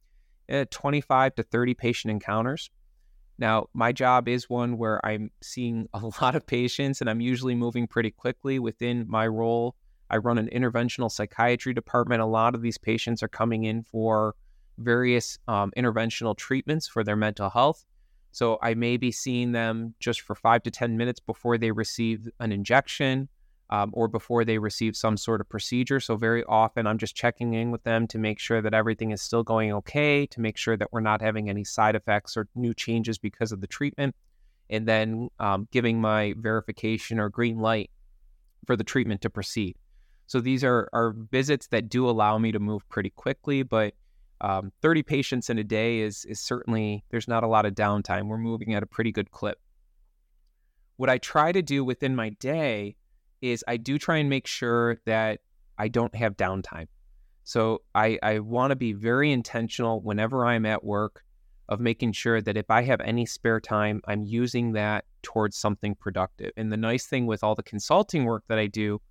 eh, 0.50 0.66
25 0.70 1.36
to 1.36 1.44
30 1.44 1.74
patient 1.76 2.12
encounters. 2.12 2.70
Now, 3.38 3.68
my 3.74 3.92
job 3.92 4.28
is 4.28 4.50
one 4.50 4.78
where 4.78 5.06
I'm 5.06 5.32
seeing 5.42 5.88
a 5.94 6.00
lot 6.22 6.36
of 6.36 6.46
patients 6.46 7.02
and 7.02 7.10
I'm 7.10 7.22
usually 7.22 7.56
moving 7.56 7.88
pretty 7.88 8.12
quickly 8.12 8.60
within 8.60 9.06
my 9.08 9.28
role. 9.28 9.76
I 10.10 10.18
run 10.18 10.38
an 10.38 10.50
interventional 10.54 11.12
psychiatry 11.12 11.74
department. 11.74 12.22
A 12.22 12.26
lot 12.26 12.56
of 12.56 12.62
these 12.62 12.78
patients 12.78 13.24
are 13.24 13.28
coming 13.28 13.64
in 13.64 13.84
for 13.84 14.36
various 14.78 15.40
um, 15.48 15.72
interventional 15.76 16.38
treatments 16.38 16.88
for 16.88 17.04
their 17.04 17.16
mental 17.16 17.50
health. 17.50 17.86
So 18.32 18.60
I 18.62 18.74
may 18.74 18.98
be 18.98 19.12
seeing 19.12 19.54
them 19.54 19.96
just 20.00 20.22
for 20.22 20.36
five 20.36 20.62
to 20.64 20.72
10 20.72 20.98
minutes 20.98 21.20
before 21.20 21.58
they 21.58 21.72
receive 21.72 22.28
an 22.40 22.52
injection 22.52 23.30
um, 23.70 23.92
or 23.94 24.08
before 24.08 24.46
they 24.46 24.58
receive 24.58 24.96
some 24.96 25.18
sort 25.18 25.42
of 25.42 25.50
procedure. 25.50 26.00
So 26.00 26.16
very 26.16 26.44
often 26.44 26.86
I'm 26.86 26.98
just 26.98 27.16
checking 27.16 27.54
in 27.54 27.72
with 27.72 27.84
them 27.84 28.08
to 28.08 28.18
make 28.18 28.40
sure 28.40 28.62
that 28.62 28.74
everything 28.74 29.12
is 29.12 29.22
still 29.22 29.44
going 29.44 29.74
okay, 29.74 30.26
to 30.28 30.40
make 30.40 30.58
sure 30.58 30.78
that 30.78 30.92
we're 30.92 31.02
not 31.02 31.22
having 31.22 31.50
any 31.50 31.64
side 31.64 31.96
effects 31.96 32.38
or 32.38 32.48
new 32.56 32.74
changes 32.74 33.18
because 33.18 33.52
of 33.52 33.62
the 33.62 33.68
treatment, 33.68 34.16
and 34.70 34.88
then 34.88 35.30
um, 35.40 35.68
giving 35.72 36.00
my 36.00 36.34
verification 36.38 37.20
or 37.20 37.30
green 37.30 37.60
light 37.60 37.90
for 38.66 38.76
the 38.76 38.84
treatment 38.84 39.22
to 39.22 39.30
proceed. 39.30 39.76
So 40.28 40.40
these 40.40 40.64
are, 40.64 40.90
are 40.92 41.14
visits 41.32 41.68
that 41.68 41.90
do 41.90 42.10
allow 42.10 42.38
me 42.38 42.52
to 42.52 42.60
move 42.60 42.88
pretty 42.90 43.12
quickly, 43.12 43.64
but 43.64 43.94
um, 44.42 44.72
30 44.82 45.04
patients 45.04 45.50
in 45.50 45.58
a 45.60 45.64
day 45.64 46.00
is 46.00 46.26
is 46.26 46.42
certainly 46.42 47.04
there's 47.10 47.28
not 47.28 47.44
a 47.44 47.48
lot 47.48 47.66
of 47.66 47.74
downtime. 47.74 48.28
We're 48.28 48.38
moving 48.38 48.74
at 48.74 48.84
a 48.84 48.86
pretty 48.86 49.12
good 49.12 49.32
clip. 49.32 49.60
What 50.98 51.10
I 51.10 51.18
try 51.18 51.52
to 51.52 51.62
do 51.62 51.84
within 51.84 52.16
my 52.16 52.30
day 52.30 52.96
is 53.52 53.64
I 53.68 53.78
do 53.78 53.98
try 53.98 54.18
and 54.18 54.30
make 54.30 54.48
sure 54.48 54.98
that 55.06 55.40
I 55.78 55.88
don't 55.88 56.16
have 56.16 56.38
downtime. 56.38 56.88
So 57.44 57.82
I, 57.94 58.18
I 58.24 58.40
want 58.40 58.72
to 58.72 58.76
be 58.76 58.94
very 58.94 59.32
intentional 59.32 60.02
whenever 60.02 60.46
I'm 60.46 60.66
at 60.66 60.84
work 60.84 61.24
of 61.70 61.80
making 61.80 62.12
sure 62.12 62.42
that 62.42 62.58
if 62.58 62.70
I 62.70 62.82
have 62.84 63.02
any 63.02 63.26
spare 63.26 63.60
time, 63.60 64.02
I'm 64.08 64.24
using 64.24 64.74
that 64.74 65.06
towards 65.22 65.58
something 65.58 65.96
productive. 65.96 66.52
And 66.58 66.72
the 66.72 66.78
nice 66.78 67.06
thing 67.06 67.26
with 67.26 67.44
all 67.44 67.56
the 67.56 67.64
consulting 67.64 68.26
work 68.26 68.44
that 68.48 68.60
I 68.60 68.68
do 68.68 69.02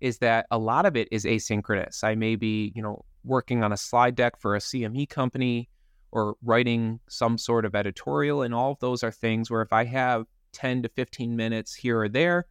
is 0.00 0.18
that 0.18 0.46
a 0.50 0.58
lot 0.58 0.86
of 0.86 0.96
it 0.96 1.08
is 1.10 1.24
asynchronous. 1.24 2.04
I 2.04 2.14
may 2.14 2.36
be, 2.36 2.72
you 2.74 2.82
know, 2.82 3.04
working 3.24 3.64
on 3.64 3.72
a 3.72 3.76
slide 3.76 4.14
deck 4.14 4.38
for 4.38 4.54
a 4.54 4.60
CME 4.60 5.08
company 5.08 5.68
or 6.12 6.36
writing 6.42 7.00
some 7.08 7.38
sort 7.38 7.64
of 7.64 7.74
editorial. 7.74 8.42
And 8.42 8.54
all 8.54 8.72
of 8.72 8.78
those 8.80 9.02
are 9.02 9.10
things 9.10 9.50
where 9.50 9.62
if 9.62 9.72
I 9.72 9.84
have 9.84 10.26
10 10.52 10.82
to 10.82 10.88
15 10.90 11.34
minutes 11.34 11.74
here 11.74 12.00
or 12.00 12.08
there, 12.08 12.46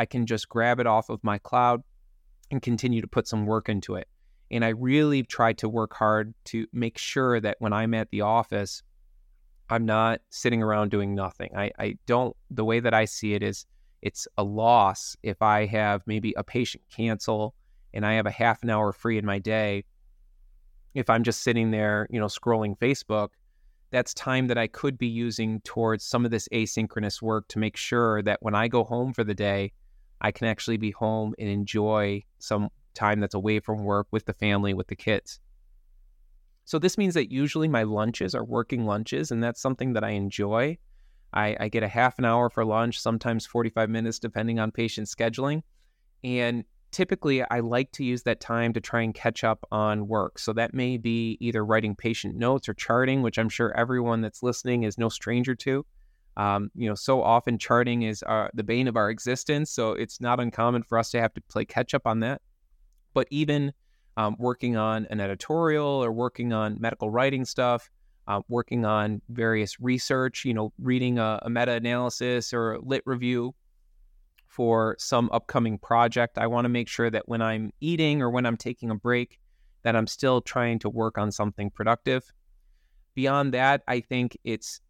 I 0.00 0.06
can 0.06 0.24
just 0.24 0.48
grab 0.48 0.80
it 0.80 0.86
off 0.86 1.10
of 1.10 1.22
my 1.22 1.36
cloud 1.36 1.82
and 2.50 2.62
continue 2.62 3.02
to 3.02 3.06
put 3.06 3.28
some 3.28 3.44
work 3.44 3.68
into 3.68 3.96
it. 3.96 4.08
And 4.50 4.64
I 4.64 4.70
really 4.70 5.22
try 5.24 5.52
to 5.52 5.68
work 5.68 5.92
hard 5.92 6.32
to 6.46 6.66
make 6.72 6.96
sure 6.96 7.38
that 7.38 7.56
when 7.58 7.74
I'm 7.74 7.92
at 7.92 8.08
the 8.10 8.22
office, 8.22 8.82
I'm 9.68 9.84
not 9.84 10.22
sitting 10.30 10.62
around 10.62 10.90
doing 10.90 11.14
nothing. 11.14 11.50
I, 11.54 11.70
I 11.78 11.98
don't, 12.06 12.34
the 12.50 12.64
way 12.64 12.80
that 12.80 12.94
I 12.94 13.04
see 13.04 13.34
it 13.34 13.42
is 13.42 13.66
it's 14.00 14.26
a 14.38 14.42
loss 14.42 15.18
if 15.22 15.42
I 15.42 15.66
have 15.66 16.00
maybe 16.06 16.32
a 16.34 16.42
patient 16.42 16.82
cancel 16.90 17.54
and 17.92 18.06
I 18.06 18.14
have 18.14 18.24
a 18.24 18.30
half 18.30 18.62
an 18.62 18.70
hour 18.70 18.94
free 18.94 19.18
in 19.18 19.26
my 19.26 19.38
day. 19.38 19.84
If 20.94 21.10
I'm 21.10 21.24
just 21.24 21.42
sitting 21.42 21.72
there, 21.72 22.08
you 22.08 22.18
know, 22.18 22.26
scrolling 22.26 22.74
Facebook, 22.78 23.28
that's 23.90 24.14
time 24.14 24.46
that 24.46 24.56
I 24.56 24.66
could 24.66 24.96
be 24.96 25.08
using 25.08 25.60
towards 25.60 26.04
some 26.04 26.24
of 26.24 26.30
this 26.30 26.48
asynchronous 26.54 27.20
work 27.20 27.48
to 27.48 27.58
make 27.58 27.76
sure 27.76 28.22
that 28.22 28.38
when 28.40 28.54
I 28.54 28.66
go 28.66 28.82
home 28.82 29.12
for 29.12 29.24
the 29.24 29.34
day, 29.34 29.72
I 30.20 30.32
can 30.32 30.46
actually 30.46 30.76
be 30.76 30.90
home 30.90 31.34
and 31.38 31.48
enjoy 31.48 32.24
some 32.38 32.68
time 32.94 33.20
that's 33.20 33.34
away 33.34 33.60
from 33.60 33.84
work 33.84 34.06
with 34.10 34.26
the 34.26 34.34
family, 34.34 34.74
with 34.74 34.88
the 34.88 34.96
kids. 34.96 35.40
So 36.64 36.78
this 36.78 36.98
means 36.98 37.14
that 37.14 37.32
usually 37.32 37.68
my 37.68 37.82
lunches 37.82 38.34
are 38.34 38.44
working 38.44 38.84
lunches, 38.86 39.30
and 39.30 39.42
that's 39.42 39.60
something 39.60 39.94
that 39.94 40.04
I 40.04 40.10
enjoy. 40.10 40.78
I, 41.32 41.56
I 41.58 41.68
get 41.68 41.82
a 41.82 41.88
half 41.88 42.18
an 42.18 42.24
hour 42.24 42.50
for 42.50 42.64
lunch, 42.64 43.00
sometimes 43.00 43.46
45 43.46 43.88
minutes, 43.88 44.18
depending 44.18 44.58
on 44.58 44.70
patient 44.70 45.08
scheduling. 45.08 45.62
And 46.22 46.64
typically, 46.90 47.42
I 47.42 47.60
like 47.60 47.92
to 47.92 48.04
use 48.04 48.22
that 48.24 48.40
time 48.40 48.72
to 48.74 48.80
try 48.80 49.02
and 49.02 49.14
catch 49.14 49.42
up 49.44 49.64
on 49.70 50.06
work. 50.06 50.38
So 50.38 50.52
that 50.54 50.74
may 50.74 50.96
be 50.96 51.38
either 51.40 51.64
writing 51.64 51.96
patient 51.96 52.36
notes 52.36 52.68
or 52.68 52.74
charting, 52.74 53.22
which 53.22 53.38
I'm 53.38 53.48
sure 53.48 53.76
everyone 53.76 54.20
that's 54.20 54.42
listening 54.42 54.82
is 54.82 54.98
no 54.98 55.08
stranger 55.08 55.54
to. 55.56 55.86
Um, 56.36 56.70
you 56.74 56.88
know, 56.88 56.94
so 56.94 57.22
often 57.22 57.58
charting 57.58 58.02
is 58.02 58.22
our, 58.22 58.50
the 58.54 58.62
bane 58.62 58.88
of 58.88 58.96
our 58.96 59.10
existence. 59.10 59.70
So 59.70 59.92
it's 59.92 60.20
not 60.20 60.40
uncommon 60.40 60.82
for 60.84 60.98
us 60.98 61.10
to 61.10 61.20
have 61.20 61.34
to 61.34 61.40
play 61.42 61.64
catch 61.64 61.94
up 61.94 62.06
on 62.06 62.20
that. 62.20 62.40
But 63.12 63.26
even 63.30 63.72
um, 64.16 64.36
working 64.38 64.76
on 64.76 65.06
an 65.10 65.20
editorial 65.20 65.86
or 65.86 66.12
working 66.12 66.52
on 66.52 66.78
medical 66.80 67.10
writing 67.10 67.44
stuff, 67.44 67.90
uh, 68.28 68.40
working 68.48 68.84
on 68.84 69.20
various 69.28 69.80
research, 69.80 70.44
you 70.44 70.54
know, 70.54 70.72
reading 70.80 71.18
a, 71.18 71.40
a 71.42 71.50
meta 71.50 71.72
analysis 71.72 72.52
or 72.52 72.74
a 72.74 72.80
lit 72.80 73.02
review 73.06 73.54
for 74.46 74.96
some 74.98 75.30
upcoming 75.32 75.78
project. 75.78 76.38
I 76.38 76.46
want 76.46 76.64
to 76.64 76.68
make 76.68 76.88
sure 76.88 77.10
that 77.10 77.28
when 77.28 77.42
I'm 77.42 77.72
eating 77.80 78.22
or 78.22 78.30
when 78.30 78.46
I'm 78.46 78.56
taking 78.56 78.90
a 78.90 78.94
break, 78.94 79.38
that 79.82 79.96
I'm 79.96 80.06
still 80.06 80.40
trying 80.40 80.78
to 80.80 80.88
work 80.88 81.18
on 81.18 81.32
something 81.32 81.70
productive. 81.70 82.24
Beyond 83.14 83.54
that, 83.54 83.82
I 83.88 84.00
think 84.00 84.36
it's 84.44 84.80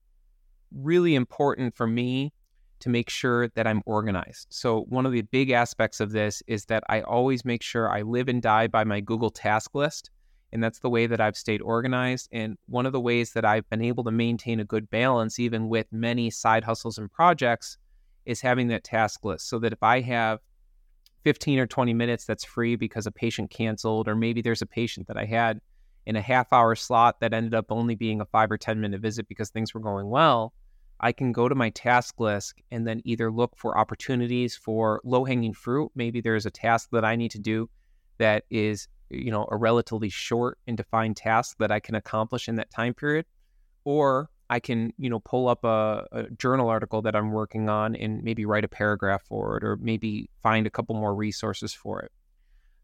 really 0.75 1.15
important 1.15 1.77
for 1.77 1.87
me 1.87 2.33
to 2.81 2.89
make 2.89 3.11
sure 3.11 3.49
that 3.49 3.67
I'm 3.67 3.83
organized. 3.87 4.47
So, 4.51 4.83
one 4.89 5.07
of 5.07 5.13
the 5.13 5.23
big 5.23 5.51
aspects 5.51 6.01
of 6.01 6.13
this 6.13 6.43
is 6.47 6.65
that 6.67 6.83
I 6.89 7.03
always 7.03 7.45
make 7.45 7.63
sure 7.63 7.91
I 7.91 8.03
live 8.03 8.29
and 8.29 8.41
die 8.41 8.67
by 8.67 8.85
my 8.85 9.01
Google 9.01 9.31
task 9.31 9.75
list. 9.75 10.11
And 10.53 10.65
that's 10.65 10.81
the 10.81 10.91
way 10.91 11.07
that 11.07 11.21
I've 11.21 11.37
stayed 11.37 11.63
organized. 11.63 12.29
And 12.33 12.59
one 12.67 12.87
of 12.87 12.93
the 12.93 13.01
ways 13.01 13.35
that 13.35 13.45
I've 13.45 13.69
been 13.71 13.83
able 13.83 14.03
to 14.05 14.11
maintain 14.11 14.59
a 14.59 14.65
good 14.65 14.91
balance, 14.91 15.39
even 15.39 15.69
with 15.69 15.87
many 15.93 16.29
side 16.31 16.65
hustles 16.65 16.99
and 16.99 17.11
projects, 17.11 17.79
is 18.25 18.41
having 18.41 18.69
that 18.69 18.83
task 18.83 19.25
list 19.25 19.49
so 19.49 19.59
that 19.61 19.73
if 19.73 19.83
I 19.83 20.01
have 20.01 20.41
15 21.25 21.59
or 21.59 21.67
20 21.67 21.95
minutes 21.95 22.25
that's 22.25 22.45
free 22.45 22.77
because 22.77 23.07
a 23.07 23.13
patient 23.13 23.51
canceled, 23.51 24.09
or 24.09 24.17
maybe 24.17 24.43
there's 24.43 24.63
a 24.63 24.67
patient 24.67 25.07
that 25.07 25.17
I 25.17 25.25
had 25.25 25.61
in 26.07 26.17
a 26.17 26.21
half 26.23 26.53
hour 26.53 26.75
slot 26.75 27.21
that 27.21 27.33
ended 27.33 27.55
up 27.55 27.67
only 27.69 27.95
being 27.95 28.21
a 28.21 28.25
five 28.25 28.51
or 28.51 28.59
10 28.59 28.81
minute 28.81 29.01
visit 29.01 29.29
because 29.29 29.51
things 29.51 29.75
were 29.75 29.81
going 29.81 30.09
well, 30.09 30.53
I 31.01 31.13
can 31.13 31.33
go 31.33 31.49
to 31.49 31.55
my 31.55 31.71
task 31.71 32.21
list 32.21 32.55
and 32.71 32.87
then 32.87 33.01
either 33.05 33.33
look 33.33 33.57
for 33.57 33.79
opportunities 33.79 34.55
for 34.55 35.01
low 35.03 35.25
hanging 35.25 35.55
fruit. 35.55 35.91
Maybe 35.95 36.21
there's 36.21 36.47
a 36.47 36.51
task 36.51 36.91
that 36.93 37.05
I 37.05 37.17
need 37.17 37.31
to 37.33 37.39
do 37.39 37.71
that 38.19 38.45
is, 38.51 38.87
you 39.09 39.31
know, 39.31 39.49
a 39.51 39.57
relatively 39.57 40.11
short 40.11 40.59
and 40.67 40.77
defined 40.77 41.17
task 41.17 41.57
that 41.59 41.71
I 41.71 41.81
can 41.81 41.95
accomplish 41.95 42.49
in 42.49 42.57
that 42.57 42.71
time 42.71 42.93
period. 42.93 43.25
Or 43.85 44.29
I 44.51 44.61
can, 44.61 44.93
you 44.99 45.09
know, 45.09 45.21
pull 45.21 45.49
up 45.49 45.65
a, 45.65 46.07
a 46.13 46.25
journal 46.31 46.69
article 46.69 47.01
that 47.03 47.17
I'm 47.17 47.31
working 47.31 47.71
on 47.71 47.97
and 47.97 48.23
maybe 48.23 48.45
write 48.45 48.65
a 48.65 48.69
paragraph 48.69 49.23
for 49.23 49.57
it 49.57 49.65
or 49.65 49.77
maybe 49.77 50.29
find 50.43 50.67
a 50.67 50.71
couple 50.71 50.95
more 50.97 51.15
resources 51.15 51.73
for 51.73 52.01
it. 52.01 52.13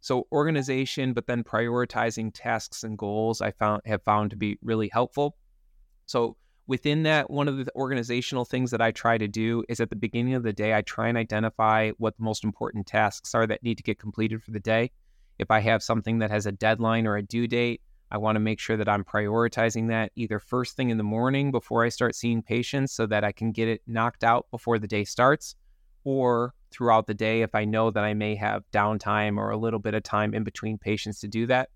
So 0.00 0.26
organization, 0.32 1.12
but 1.12 1.26
then 1.26 1.42
prioritizing 1.42 2.30
tasks 2.32 2.82
and 2.82 2.96
goals 2.96 3.42
I 3.42 3.50
found 3.50 3.82
have 3.84 4.02
found 4.04 4.30
to 4.30 4.36
be 4.36 4.56
really 4.62 4.88
helpful. 4.88 5.36
So 6.06 6.36
within 6.66 7.04
that, 7.04 7.30
one 7.30 7.48
of 7.48 7.56
the 7.56 7.74
organizational 7.74 8.44
things 8.44 8.70
that 8.70 8.80
I 8.80 8.90
try 8.90 9.18
to 9.18 9.28
do 9.28 9.64
is 9.68 9.80
at 9.80 9.90
the 9.90 9.96
beginning 9.96 10.34
of 10.34 10.42
the 10.42 10.52
day, 10.52 10.74
I 10.74 10.82
try 10.82 11.08
and 11.08 11.16
identify 11.16 11.90
what 11.98 12.16
the 12.16 12.24
most 12.24 12.44
important 12.44 12.86
tasks 12.86 13.34
are 13.34 13.46
that 13.46 13.62
need 13.62 13.76
to 13.76 13.82
get 13.82 13.98
completed 13.98 14.42
for 14.42 14.50
the 14.50 14.60
day. 14.60 14.90
If 15.38 15.50
I 15.50 15.60
have 15.60 15.82
something 15.82 16.18
that 16.18 16.30
has 16.30 16.46
a 16.46 16.52
deadline 16.52 17.06
or 17.06 17.16
a 17.16 17.22
due 17.22 17.46
date, 17.46 17.82
I 18.10 18.18
want 18.18 18.36
to 18.36 18.40
make 18.40 18.60
sure 18.60 18.76
that 18.76 18.88
I'm 18.88 19.04
prioritizing 19.04 19.88
that 19.88 20.12
either 20.14 20.38
first 20.38 20.76
thing 20.76 20.90
in 20.90 20.96
the 20.96 21.04
morning 21.04 21.50
before 21.50 21.84
I 21.84 21.88
start 21.88 22.14
seeing 22.14 22.42
patients 22.42 22.92
so 22.92 23.06
that 23.06 23.24
I 23.24 23.32
can 23.32 23.52
get 23.52 23.68
it 23.68 23.82
knocked 23.86 24.24
out 24.24 24.46
before 24.50 24.78
the 24.78 24.86
day 24.86 25.04
starts, 25.04 25.56
or 26.04 26.54
throughout 26.70 27.06
the 27.06 27.14
day 27.14 27.42
if 27.42 27.54
I 27.54 27.64
know 27.64 27.90
that 27.90 28.04
I 28.04 28.14
may 28.14 28.36
have 28.36 28.62
downtime 28.72 29.38
or 29.38 29.50
a 29.50 29.56
little 29.56 29.80
bit 29.80 29.94
of 29.94 30.04
time 30.04 30.34
in 30.34 30.44
between 30.44 30.78
patients 30.78 31.20
to 31.20 31.28
do 31.28 31.46
that. 31.46 31.68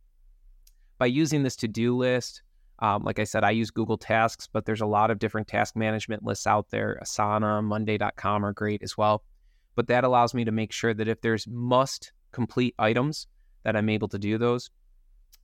By 0.99 1.06
using 1.06 1.42
this 1.42 1.56
to 1.56 1.68
do 1.68 1.97
list, 1.97 2.42
um, 2.81 3.05
like 3.05 3.19
I 3.19 3.25
said, 3.25 3.45
I 3.45 3.51
use 3.51 3.71
Google 3.71 3.99
Tasks, 3.99 4.49
but 4.51 4.65
there's 4.65 4.81
a 4.81 4.87
lot 4.87 5.11
of 5.11 5.19
different 5.19 5.49
task 5.49 5.77
management 5.77 6.25
lists 6.25 6.47
out 6.47 6.71
there. 6.71 6.99
Asana, 7.03 7.63
Monday.com 7.63 8.45
are 8.45 8.53
great 8.53 8.83
as 8.83 8.97
well. 8.97 9.23
But 9.77 9.89
that 9.89 10.05
allows 10.05 10.35
me 10.35 10.45
to 10.45 10.53
make 10.53 10.73
sure 10.73 10.95
that 10.95 11.07
if 11.07 11.21
there's 11.21 11.47
must 11.47 12.13
complete 12.33 12.75
items, 12.79 13.27
that 13.65 13.77
I'm 13.77 13.91
able 13.91 14.09
to 14.09 14.19
do 14.19 14.39
those. 14.39 14.71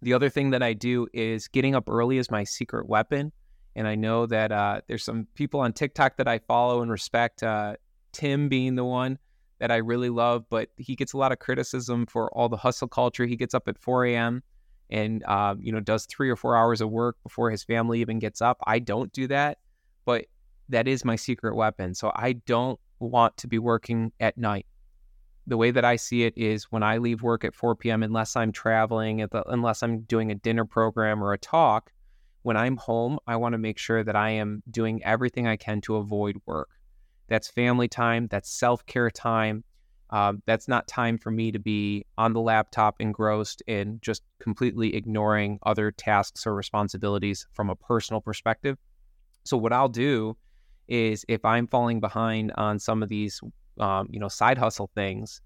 The 0.01 0.15
other 0.15 0.31
thing 0.31 0.51
that 0.51 0.63
I 0.63 0.73
do 0.73 1.07
is 1.13 1.49
getting 1.49 1.75
up 1.75 1.89
early 1.89 2.17
is 2.17 2.31
my 2.31 2.45
secret 2.45 2.89
weapon. 2.89 3.33
And 3.75 3.87
I 3.87 3.95
know 3.95 4.25
that 4.27 4.53
uh, 4.53 4.81
there's 4.89 5.05
some 5.05 5.27
people 5.35 5.61
on 5.61 5.75
TikTok 5.75 6.17
that 6.17 6.27
I 6.27 6.39
follow 6.39 6.81
and 6.81 6.91
respect, 6.91 7.43
uh, 7.43 7.77
Tim 8.13 8.49
being 8.49 8.75
the 8.75 8.85
one 8.85 9.19
that 9.59 9.71
I 9.71 9.77
really 9.77 10.09
love, 10.09 10.45
but 10.49 10.71
he 10.79 10.97
gets 10.97 11.13
a 11.13 11.19
lot 11.19 11.33
of 11.33 11.39
criticism 11.39 12.07
for 12.07 12.31
all 12.33 12.49
the 12.49 12.57
hustle 12.57 12.89
culture. 12.89 13.27
He 13.27 13.37
gets 13.37 13.55
up 13.55 13.69
at 13.69 13.79
4 13.79 14.07
a.m 14.07 14.43
and 14.91 15.25
uh, 15.25 15.55
you 15.59 15.73
know 15.73 15.81
does 15.81 16.07
three 16.07 16.31
or 16.31 16.37
four 16.37 16.57
hours 16.57 16.81
of 16.81 16.91
work 16.91 17.17
before 17.23 17.51
his 17.51 17.65
family 17.65 18.01
even 18.01 18.19
gets 18.19 18.41
up. 18.41 18.59
I 18.67 18.79
don't 18.79 19.13
do 19.13 19.27
that, 19.29 19.59
but 20.05 20.27
that 20.69 20.89
is 20.89 21.05
my 21.05 21.17
secret 21.17 21.55
weapon. 21.55 21.95
So 21.95 22.13
I 22.15 22.33
don't 22.33 22.79
want 22.99 23.37
to 23.39 23.49
be 23.49 23.59
working 23.59 24.13
at 24.21 24.39
night. 24.39 24.67
The 25.47 25.57
way 25.57 25.71
that 25.71 25.85
I 25.85 25.97
see 25.97 26.25
it 26.25 26.35
is 26.37 26.65
when 26.65 26.83
I 26.83 26.99
leave 26.99 27.23
work 27.23 27.45
at 27.45 27.55
4 27.55 27.77
p.m., 27.77 28.03
unless 28.03 28.35
I'm 28.35 28.51
traveling, 28.51 29.25
unless 29.47 29.83
I'm 29.83 30.01
doing 30.01 30.33
a 30.33 30.35
dinner 30.35 30.65
program 30.65 31.23
or 31.23 31.33
a 31.33 31.39
talk, 31.39 31.93
when 32.43 32.57
I'm 32.57 32.77
home, 32.77 33.19
I 33.27 33.37
want 33.37 33.53
to 33.53 33.59
make 33.59 33.79
sure 33.79 34.03
that 34.03 34.17
I 34.17 34.31
am 34.31 34.63
doing 34.71 35.03
everything 35.05 35.47
I 35.47 35.57
can 35.57 35.81
to 35.83 35.97
avoid 35.97 36.37
work. 36.47 36.71
That's 37.29 37.49
family 37.49 37.89
time, 37.89 38.29
that's 38.29 38.51
self 38.51 38.87
care 38.87 39.11
time, 39.11 39.65
um, 40.11 40.43
that's 40.47 40.69
not 40.69 40.87
time 40.87 41.19
for 41.19 41.31
me 41.31 41.51
to 41.51 41.59
be 41.59 42.05
on 42.17 42.33
the 42.33 42.41
laptop 42.41 42.97
engrossed 43.01 43.63
and 43.67 44.01
just 44.03 44.23
completely 44.41 44.95
ignoring 44.95 45.59
other 45.65 45.91
tasks 45.91 46.47
or 46.47 46.55
responsibilities 46.55 47.47
from 47.53 47.71
a 47.71 47.77
personal 47.77 48.21
perspective. 48.21 48.77
So 49.45 49.57
what 49.57 49.73
I'll 49.73 49.89
do 49.89 50.37
is 50.89 51.25
if 51.29 51.45
I'm 51.45 51.67
falling 51.67 52.01
behind 52.01 52.53
on 52.57 52.79
some 52.79 53.03
of 53.03 53.09
these, 53.09 53.41
um, 53.81 54.09
you 54.11 54.21
know, 54.21 54.29
side 54.29 54.59
hustle 54.59 54.91
things, 54.95 55.41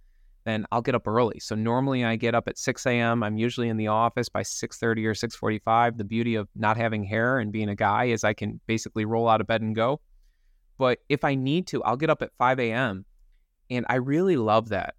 then 0.45 0.67
I'll 0.73 0.83
get 0.83 0.95
up 0.95 1.07
early. 1.07 1.39
So 1.41 1.55
normally 1.55 2.05
I 2.05 2.17
get 2.17 2.35
up 2.35 2.49
at 2.49 2.59
6 2.59 2.87
a.m. 2.87 3.23
I'm 3.23 3.37
usually 3.37 3.69
in 3.69 3.77
the 3.77 3.89
office 3.89 4.29
by 4.29 4.43
6:30 4.43 5.07
or 5.07 5.15
6:45. 5.15 5.99
The 5.99 6.05
beauty 6.05 6.35
of 6.35 6.49
not 6.55 6.77
having 6.77 7.05
hair 7.05 7.39
and 7.39 7.53
being 7.53 7.69
a 7.69 7.75
guy 7.75 8.07
is 8.07 8.25
I 8.25 8.35
can 8.35 8.61
basically 8.67 9.05
roll 9.05 9.29
out 9.29 9.41
of 9.41 9.47
bed 9.47 9.63
and 9.63 9.75
go. 9.75 10.01
But 10.79 11.01
if 11.09 11.25
I 11.25 11.35
need 11.35 11.67
to, 11.69 11.83
I'll 11.85 11.97
get 11.97 12.11
up 12.11 12.23
at 12.23 12.31
5 12.39 12.59
a.m. 12.59 13.05
And 13.71 13.87
I 13.89 13.95
really 13.97 14.37
love 14.37 14.69
that. 14.71 14.95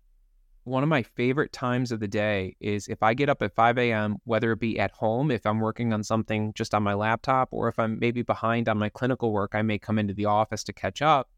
One 0.64 0.84
of 0.84 0.90
my 0.90 1.04
favorite 1.04 1.52
times 1.52 1.92
of 1.92 2.00
the 2.00 2.08
day 2.08 2.56
is 2.60 2.88
if 2.88 3.04
I 3.04 3.14
get 3.14 3.30
up 3.30 3.42
at 3.42 3.56
5 3.56 3.78
a.m., 3.80 4.18
whether 4.24 4.52
it 4.52 4.60
be 4.60 4.80
at 4.80 4.92
home, 4.92 5.32
if 5.32 5.46
I'm 5.46 5.60
working 5.60 5.92
on 5.92 6.04
something 6.04 6.54
just 6.54 6.74
on 6.74 6.84
my 6.84 6.94
laptop, 6.94 7.50
or 7.52 7.68
if 7.68 7.80
I'm 7.80 7.98
maybe 8.00 8.22
behind 8.22 8.70
on 8.70 8.78
my 8.78 8.90
clinical 8.90 9.34
work, 9.34 9.56
I 9.56 9.64
may 9.64 9.80
come 9.80 9.98
into 9.98 10.14
the 10.14 10.26
office 10.26 10.64
to 10.66 10.74
catch 10.74 11.02
up. 11.02 11.30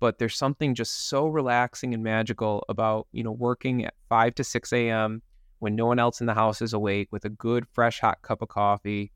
But 0.00 0.18
there's 0.18 0.36
something 0.36 0.74
just 0.74 1.08
so 1.08 1.26
relaxing 1.28 1.94
and 1.94 2.02
magical 2.02 2.64
about, 2.68 3.06
you 3.12 3.22
know, 3.24 3.32
working 3.32 3.84
at 3.84 3.94
5 4.08 4.34
to 4.34 4.44
6 4.44 4.72
a.m. 4.72 5.22
when 5.60 5.74
no 5.74 5.86
one 5.86 5.98
else 5.98 6.20
in 6.20 6.26
the 6.26 6.34
house 6.34 6.60
is 6.60 6.72
awake 6.72 7.08
with 7.12 7.24
a 7.24 7.30
good, 7.30 7.64
fresh, 7.72 8.00
hot 8.00 8.22
cup 8.22 8.42
of 8.42 8.48
coffee, 8.48 9.12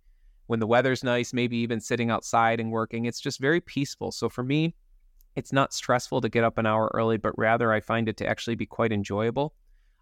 when 0.46 0.60
the 0.60 0.66
weather's 0.66 1.04
nice, 1.04 1.32
maybe 1.32 1.56
even 1.58 1.80
sitting 1.80 2.10
outside 2.10 2.60
and 2.60 2.70
working. 2.70 3.06
It's 3.06 3.20
just 3.20 3.40
very 3.40 3.60
peaceful. 3.60 4.12
So 4.12 4.28
for 4.28 4.42
me, 4.42 4.74
it's 5.36 5.52
not 5.52 5.72
stressful 5.72 6.20
to 6.20 6.28
get 6.28 6.44
up 6.44 6.58
an 6.58 6.66
hour 6.66 6.90
early, 6.94 7.16
but 7.16 7.36
rather 7.38 7.72
I 7.72 7.80
find 7.80 8.08
it 8.08 8.16
to 8.18 8.26
actually 8.26 8.56
be 8.56 8.66
quite 8.66 8.92
enjoyable. 8.92 9.54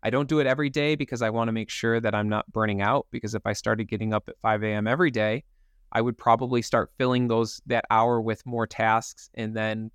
I 0.03 0.11
don't 0.11 0.29
do 0.29 0.41
it 0.41 0.47
every 0.47 0.71
day 0.71 0.95
because 0.95 1.23
I 1.23 1.31
want 1.31 1.49
to 1.49 1.53
make 1.53 1.71
sure 1.71 2.01
that 2.01 2.15
I'm 2.15 2.29
not 2.29 2.51
burning 2.53 2.81
out. 2.81 3.07
Because 3.11 3.35
if 3.35 3.43
I 3.47 3.53
started 3.53 3.85
getting 3.85 4.13
up 4.13 4.29
at 4.29 4.41
5 4.41 4.63
a.m. 4.63 4.87
every 4.87 5.11
day, 5.11 5.45
I 5.93 6.01
would 6.01 6.17
probably 6.17 6.63
start 6.63 6.91
filling 6.97 7.29
those 7.29 7.61
that 7.67 7.85
hour 7.91 8.21
with 8.21 8.45
more 8.47 8.67
tasks. 8.67 9.31
And 9.35 9.55
then 9.55 9.91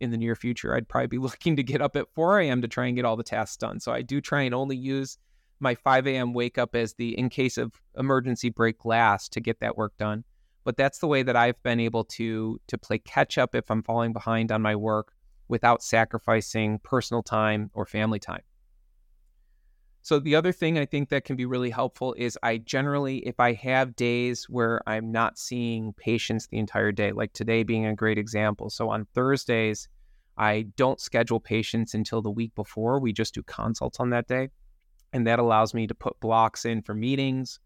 in 0.00 0.10
the 0.10 0.16
near 0.16 0.36
future, 0.36 0.74
I'd 0.74 0.88
probably 0.88 1.08
be 1.08 1.18
looking 1.26 1.56
to 1.56 1.62
get 1.62 1.82
up 1.82 1.96
at 1.96 2.12
4 2.14 2.40
a.m. 2.40 2.62
to 2.62 2.68
try 2.68 2.86
and 2.86 2.96
get 2.96 3.04
all 3.04 3.16
the 3.16 3.24
tasks 3.24 3.56
done. 3.56 3.80
So 3.80 3.92
I 3.92 4.02
do 4.02 4.20
try 4.20 4.42
and 4.42 4.54
only 4.54 4.76
use 4.76 5.18
my 5.60 5.74
5 5.74 6.06
a.m. 6.06 6.32
wake 6.32 6.58
up 6.58 6.74
as 6.74 6.94
the 6.94 7.18
in 7.18 7.28
case 7.28 7.58
of 7.58 7.72
emergency 7.98 8.50
break 8.50 8.84
last 8.84 9.32
to 9.32 9.40
get 9.40 9.60
that 9.60 9.76
work 9.76 9.96
done. 9.98 10.24
But 10.64 10.76
that's 10.76 10.98
the 10.98 11.06
way 11.06 11.22
that 11.22 11.36
I've 11.36 11.62
been 11.62 11.80
able 11.80 12.04
to 12.04 12.58
to 12.66 12.78
play 12.78 12.98
catch 12.98 13.38
up 13.38 13.54
if 13.54 13.70
I'm 13.70 13.82
falling 13.82 14.12
behind 14.12 14.50
on 14.50 14.62
my 14.62 14.74
work 14.74 15.12
without 15.48 15.82
sacrificing 15.82 16.78
personal 16.82 17.22
time 17.22 17.70
or 17.74 17.84
family 17.84 18.18
time. 18.18 18.42
So 20.04 20.18
the 20.18 20.34
other 20.34 20.52
thing 20.52 20.78
I 20.78 20.84
think 20.84 21.08
that 21.08 21.24
can 21.24 21.34
be 21.34 21.46
really 21.46 21.70
helpful 21.70 22.14
is 22.18 22.38
I 22.42 22.58
generally, 22.58 23.18
if 23.26 23.40
I 23.40 23.54
have 23.54 23.96
days 23.96 24.50
where 24.50 24.82
I'm 24.86 25.10
not 25.10 25.38
seeing 25.38 25.94
patients 25.94 26.46
the 26.46 26.58
entire 26.58 26.92
day, 26.92 27.12
like 27.12 27.32
today 27.32 27.62
being 27.62 27.86
a 27.86 27.94
great 27.94 28.18
example. 28.18 28.68
So 28.68 28.90
on 28.90 29.06
Thursdays, 29.14 29.88
I 30.36 30.66
don't 30.76 31.00
schedule 31.00 31.40
patients 31.40 31.94
until 31.94 32.20
the 32.20 32.30
week 32.30 32.54
before. 32.54 33.00
We 33.00 33.14
just 33.14 33.32
do 33.32 33.42
consults 33.44 33.98
on 33.98 34.10
that 34.10 34.28
day. 34.28 34.48
And 35.14 35.26
that 35.26 35.38
allows 35.38 35.72
me 35.72 35.86
to 35.86 35.94
put 35.94 36.20
blocks 36.20 36.66
in 36.66 36.82
for 36.82 36.92
meetings, 36.92 37.58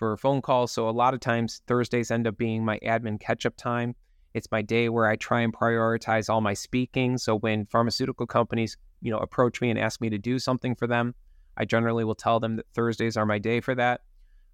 for 0.00 0.16
phone 0.16 0.40
calls. 0.40 0.72
So 0.72 0.88
a 0.88 0.90
lot 0.90 1.12
of 1.12 1.20
times 1.20 1.60
Thursdays 1.66 2.10
end 2.10 2.26
up 2.26 2.38
being 2.38 2.64
my 2.64 2.78
admin 2.78 3.20
catch 3.20 3.44
up 3.44 3.54
time. 3.56 3.94
It's 4.32 4.50
my 4.50 4.62
day 4.62 4.88
where 4.88 5.06
I 5.06 5.16
try 5.16 5.42
and 5.42 5.52
prioritize 5.52 6.30
all 6.30 6.40
my 6.40 6.54
speaking. 6.54 7.18
So 7.18 7.36
when 7.36 7.66
pharmaceutical 7.66 8.26
companies, 8.26 8.78
you 9.02 9.10
know, 9.10 9.18
approach 9.18 9.60
me 9.60 9.68
and 9.68 9.78
ask 9.78 10.00
me 10.00 10.08
to 10.08 10.16
do 10.16 10.38
something 10.38 10.74
for 10.74 10.86
them, 10.86 11.14
I 11.58 11.66
generally 11.66 12.04
will 12.04 12.14
tell 12.14 12.40
them 12.40 12.56
that 12.56 12.66
Thursdays 12.72 13.18
are 13.18 13.26
my 13.26 13.38
day 13.38 13.60
for 13.60 13.74
that. 13.74 14.00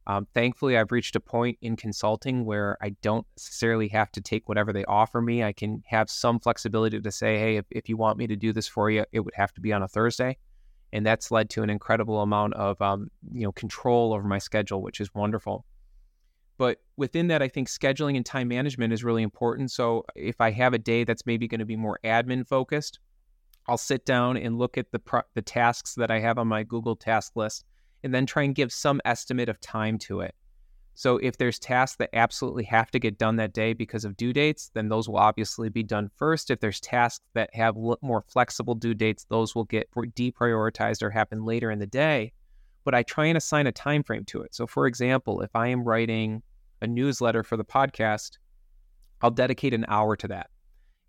Um, 0.09 0.27
thankfully, 0.35 0.77
I've 0.77 0.91
reached 0.91 1.15
a 1.15 1.21
point 1.21 1.59
in 1.63 1.77
consulting 1.77 2.45
where 2.45 2.77
I 2.81 2.91
don't 3.01 3.27
necessarily 3.37 3.87
have 3.89 4.11
to 4.13 4.21
take 4.21 4.49
whatever 4.49 4.73
they 4.73 4.85
offer 4.87 5.23
me. 5.23 5.45
I 5.45 5.53
can 5.53 5.85
have 5.87 6.11
some 6.11 6.41
flexibility 6.41 7.01
to 7.01 7.13
say, 7.13 7.39
hey, 7.39 7.57
if, 7.57 7.67
if 7.71 7.89
you 7.89 7.97
want 7.97 8.19
me 8.19 8.27
to 8.27 8.37
do 8.37 8.53
this 8.53 8.67
for 8.67 8.91
you, 8.91 9.05
it 9.13 9.21
would 9.21 9.35
have 9.35 9.53
to 9.55 9.61
be 9.61 9.73
on 9.73 9.85
a 9.85 9.89
Thursday. 9.89 10.39
And 10.93 11.05
that's 11.05 11.31
led 11.31 11.51
to 11.51 11.63
an 11.63 11.71
incredible 11.71 12.23
amount 12.23 12.55
of 12.55 12.81
um, 12.81 13.11
you 13.33 13.43
know 13.43 13.53
control 13.53 14.15
over 14.15 14.27
my 14.27 14.39
schedule, 14.39 14.83
which 14.83 15.01
is 15.01 15.15
wonderful. 15.15 15.65
But 16.59 16.79
within 16.97 17.27
that, 17.29 17.43
I 17.43 17.49
think 17.49 17.69
scheduling 17.69 18.17
and 18.17 18.25
time 18.25 18.49
management 18.49 18.93
is 18.93 19.05
really 19.05 19.23
important. 19.23 19.71
So 19.71 20.07
if 20.15 20.41
I 20.41 20.51
have 20.53 20.73
a 20.73 20.79
day 20.79 21.05
that's 21.05 21.27
maybe 21.27 21.47
going 21.47 21.59
to 21.59 21.67
be 21.67 21.77
more 21.77 21.99
admin 22.03 22.47
focused, 22.47 22.99
I'll 23.69 23.77
sit 23.77 24.07
down 24.07 24.37
and 24.37 24.59
look 24.59 24.79
at 24.79 24.91
the 24.91 24.99
pro- 24.99 25.23
the 25.35 25.43
tasks 25.43 25.95
that 25.97 26.11
I 26.11 26.21
have 26.21 26.39
on 26.39 26.49
my 26.49 26.63
Google 26.63 26.97
task 26.97 27.33
list 27.37 27.65
and 28.03 28.15
then 28.15 28.25
try 28.25 28.45
and 28.45 28.55
give 28.55 28.73
some 28.73 29.01
estimate 29.05 29.49
of 29.49 29.61
time 29.61 29.99
to 29.99 30.21
it. 30.21 30.35
So 30.99 31.19
if 31.19 31.37
there's 31.37 31.59
tasks 31.59 31.99
that 31.99 32.09
absolutely 32.15 32.65
have 32.65 32.91
to 32.93 32.99
get 32.99 33.19
done 33.19 33.37
that 33.37 33.53
day 33.53 33.75
because 33.75 34.07
of 34.07 34.17
due 34.17 34.33
dates, 34.33 34.71
then 34.73 34.89
those 34.89 35.11
will 35.11 35.19
obviously 35.19 35.69
be 35.69 35.83
done 35.83 36.11
first. 36.17 36.51
If 36.51 36.61
there's 36.61 36.81
tasks 36.81 37.23
that 37.35 37.55
have 37.55 37.77
more 37.77 38.25
flexible 38.27 38.75
due 38.75 38.95
dates, 38.95 39.27
those 39.29 39.55
will 39.55 39.65
get 39.65 39.91
deprioritized 39.93 41.03
or 41.03 41.11
happen 41.11 41.45
later 41.45 41.71
in 41.71 41.79
the 41.79 41.87
day. 41.87 42.33
But 42.83 42.95
I 42.95 43.03
try 43.03 43.27
and 43.27 43.37
assign 43.37 43.67
a 43.67 43.73
time 43.73 44.05
frame 44.05 44.25
to 44.25 44.41
it. 44.41 44.55
So 44.55 44.67
for 44.67 44.87
example, 44.87 45.43
if 45.43 45.55
I 45.55 45.69
am 45.69 45.85
writing 45.85 46.43
a 46.81 46.87
newsletter 46.87 47.43
for 47.43 47.59
the 47.59 47.65
podcast, 47.65 48.39
I'll 49.21 49.31
dedicate 49.31 49.75
an 49.75 49.85
hour 49.89 50.17
to 50.17 50.29
that. 50.29 50.49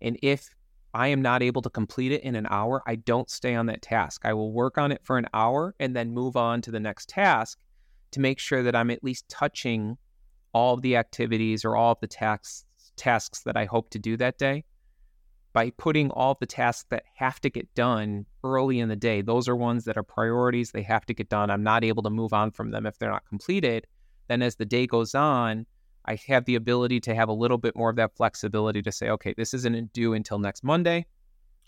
And 0.02 0.18
if 0.22 0.50
I 0.92 1.08
am 1.08 1.22
not 1.22 1.42
able 1.42 1.62
to 1.62 1.70
complete 1.70 2.12
it 2.12 2.22
in 2.24 2.34
an 2.34 2.46
hour, 2.50 2.82
I 2.86 2.96
don't 2.96 3.30
stay 3.30 3.54
on 3.54 3.64
that 3.66 3.80
task. 3.80 4.20
I 4.26 4.34
will 4.34 4.52
work 4.52 4.76
on 4.76 4.92
it 4.92 5.00
for 5.02 5.16
an 5.16 5.28
hour 5.32 5.74
and 5.80 5.96
then 5.96 6.12
move 6.12 6.36
on 6.36 6.60
to 6.62 6.70
the 6.70 6.80
next 6.80 7.08
task 7.08 7.58
to 8.12 8.20
make 8.20 8.38
sure 8.38 8.62
that 8.62 8.76
I'm 8.76 8.90
at 8.90 9.04
least 9.04 9.28
touching 9.28 9.98
all 10.52 10.74
of 10.74 10.82
the 10.82 10.96
activities 10.96 11.64
or 11.64 11.76
all 11.76 11.92
of 11.92 12.00
the 12.00 12.06
tasks 12.06 12.64
tasks 12.96 13.42
that 13.44 13.56
I 13.56 13.64
hope 13.64 13.90
to 13.90 13.98
do 13.98 14.16
that 14.16 14.38
day. 14.38 14.64
By 15.52 15.70
putting 15.70 16.10
all 16.10 16.36
the 16.38 16.46
tasks 16.46 16.86
that 16.90 17.04
have 17.16 17.40
to 17.40 17.50
get 17.50 17.72
done 17.74 18.26
early 18.44 18.80
in 18.80 18.88
the 18.88 18.96
day, 18.96 19.22
those 19.22 19.48
are 19.48 19.56
ones 19.56 19.84
that 19.84 19.96
are 19.96 20.02
priorities. 20.02 20.72
They 20.72 20.82
have 20.82 21.06
to 21.06 21.14
get 21.14 21.28
done. 21.28 21.50
I'm 21.50 21.62
not 21.62 21.84
able 21.84 22.02
to 22.02 22.10
move 22.10 22.32
on 22.32 22.50
from 22.50 22.70
them 22.70 22.86
if 22.86 22.98
they're 22.98 23.10
not 23.10 23.26
completed. 23.26 23.86
Then, 24.28 24.42
as 24.42 24.56
the 24.56 24.66
day 24.66 24.86
goes 24.86 25.14
on, 25.14 25.64
I 26.04 26.18
have 26.26 26.44
the 26.44 26.54
ability 26.54 27.00
to 27.00 27.14
have 27.14 27.28
a 27.28 27.32
little 27.32 27.58
bit 27.58 27.76
more 27.76 27.90
of 27.90 27.96
that 27.96 28.16
flexibility 28.16 28.82
to 28.82 28.92
say, 28.92 29.08
okay, 29.10 29.34
this 29.36 29.54
isn't 29.54 29.92
due 29.92 30.12
until 30.12 30.38
next 30.38 30.62
Monday. 30.62 31.06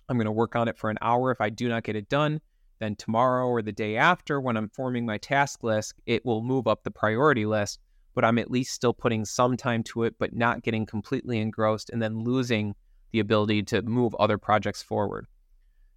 I'm 0.08 0.16
going 0.16 0.26
to 0.26 0.32
work 0.32 0.56
on 0.56 0.68
it 0.68 0.76
for 0.76 0.90
an 0.90 0.98
hour. 1.00 1.30
If 1.30 1.40
I 1.40 1.50
do 1.50 1.68
not 1.68 1.82
get 1.82 1.96
it 1.96 2.08
done, 2.08 2.40
then 2.80 2.96
tomorrow 2.96 3.46
or 3.46 3.62
the 3.62 3.72
day 3.72 3.96
after, 3.96 4.40
when 4.40 4.56
I'm 4.56 4.68
forming 4.70 5.06
my 5.06 5.18
task 5.18 5.62
list, 5.62 5.94
it 6.06 6.24
will 6.24 6.42
move 6.42 6.66
up 6.66 6.82
the 6.82 6.90
priority 6.90 7.46
list. 7.46 7.78
But 8.14 8.24
I'm 8.24 8.38
at 8.38 8.50
least 8.50 8.74
still 8.74 8.92
putting 8.92 9.24
some 9.24 9.56
time 9.56 9.84
to 9.84 10.02
it, 10.02 10.16
but 10.18 10.34
not 10.34 10.62
getting 10.62 10.84
completely 10.84 11.38
engrossed 11.38 11.90
and 11.90 12.02
then 12.02 12.24
losing 12.24 12.74
the 13.12 13.20
ability 13.20 13.62
to 13.64 13.82
move 13.82 14.16
other 14.16 14.36
projects 14.38 14.82
forward. 14.82 15.26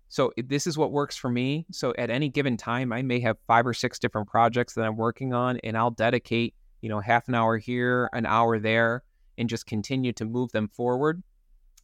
So 0.10 0.32
this 0.38 0.67
is 0.67 0.78
what 0.78 0.91
works 0.91 1.17
for 1.17 1.30
me. 1.30 1.65
So 1.72 1.96
at 1.98 2.12
any 2.12 2.30
given 2.30 2.56
time, 2.56 2.93
I 2.93 3.02
may 3.02 3.19
have 3.22 3.38
five 3.48 3.65
or 3.65 3.74
six 3.74 3.98
different 3.98 4.28
projects 4.28 4.76
that 4.76 4.86
I'm 4.86 4.96
working 4.96 5.34
on, 5.34 5.58
and 5.63 5.76
I'll 5.76 5.89
dedicate 5.89 6.54
you 6.84 6.89
know, 6.89 7.00
half 7.00 7.30
an 7.30 7.34
hour 7.34 7.58
here, 7.58 8.10
an 8.12 8.26
hour 8.26 8.60
there, 8.60 9.04
and 9.38 9.48
just 9.48 9.65
continue 9.65 10.12
to 10.12 10.26
move 10.26 10.52
them 10.52 10.67
forward. 10.67 11.24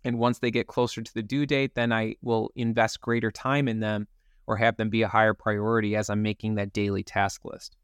And 0.04 0.20
once 0.20 0.40
they 0.40 0.52
get 0.52 0.68
closer 0.68 1.02
to 1.02 1.14
the 1.14 1.24
due 1.24 1.46
date, 1.46 1.74
then 1.74 1.94
I 1.94 2.16
will 2.22 2.52
invest 2.58 3.00
greater 3.00 3.32
time 3.32 3.70
in 3.70 3.80
them 3.80 4.08
or 4.50 4.58
have 4.58 4.76
them 4.78 4.90
be 4.90 5.04
a 5.04 5.08
higher 5.08 5.36
priority 5.36 5.96
as 5.96 6.10
I'm 6.10 6.24
making 6.24 6.56
that 6.56 6.74
daily 6.74 7.04
task 7.04 7.46
list. 7.46 7.78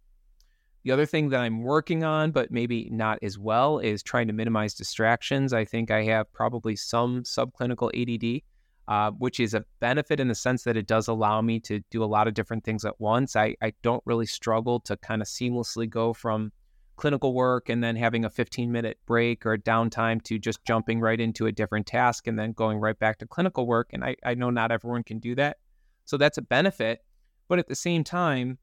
The 0.83 0.91
other 0.91 1.05
thing 1.05 1.29
that 1.29 1.39
I'm 1.39 1.61
working 1.61 2.03
on, 2.03 2.31
but 2.31 2.49
maybe 2.49 2.89
not 2.91 3.19
as 3.21 3.37
well, 3.37 3.77
is 3.77 4.01
trying 4.01 4.25
to 4.27 4.33
minimize 4.33 4.73
distractions. 4.73 5.53
I 5.53 5.63
think 5.63 5.91
I 5.91 6.03
have 6.05 6.33
probably 6.33 6.75
some 6.75 7.21
subclinical 7.21 7.91
ADD, 7.93 8.41
uh, 8.87 9.11
which 9.11 9.39
is 9.39 9.53
a 9.53 9.63
benefit 9.79 10.19
in 10.19 10.27
the 10.27 10.33
sense 10.33 10.63
that 10.63 10.75
it 10.75 10.87
does 10.87 11.07
allow 11.07 11.39
me 11.39 11.59
to 11.61 11.81
do 11.91 12.03
a 12.03 12.05
lot 12.05 12.27
of 12.27 12.33
different 12.33 12.63
things 12.63 12.83
at 12.83 12.99
once. 12.99 13.35
I, 13.35 13.55
I 13.61 13.73
don't 13.83 14.01
really 14.05 14.25
struggle 14.25 14.79
to 14.81 14.97
kind 14.97 15.21
of 15.21 15.27
seamlessly 15.27 15.87
go 15.87 16.13
from 16.13 16.51
clinical 16.95 17.35
work 17.35 17.69
and 17.69 17.83
then 17.83 17.95
having 17.95 18.25
a 18.25 18.29
15 18.29 18.71
minute 18.71 18.97
break 19.05 19.45
or 19.45 19.55
downtime 19.55 20.19
to 20.23 20.39
just 20.39 20.63
jumping 20.65 20.99
right 20.99 21.19
into 21.19 21.45
a 21.45 21.51
different 21.51 21.85
task 21.85 22.25
and 22.25 22.39
then 22.39 22.53
going 22.53 22.79
right 22.79 22.97
back 22.97 23.19
to 23.19 23.27
clinical 23.27 23.67
work. 23.67 23.89
And 23.93 24.03
I, 24.03 24.15
I 24.25 24.33
know 24.33 24.49
not 24.49 24.71
everyone 24.71 25.03
can 25.03 25.19
do 25.19 25.35
that. 25.35 25.57
So 26.05 26.17
that's 26.17 26.37
a 26.37 26.41
benefit. 26.41 27.03
But 27.47 27.59
at 27.59 27.67
the 27.67 27.75
same 27.75 28.03
time, 28.03 28.57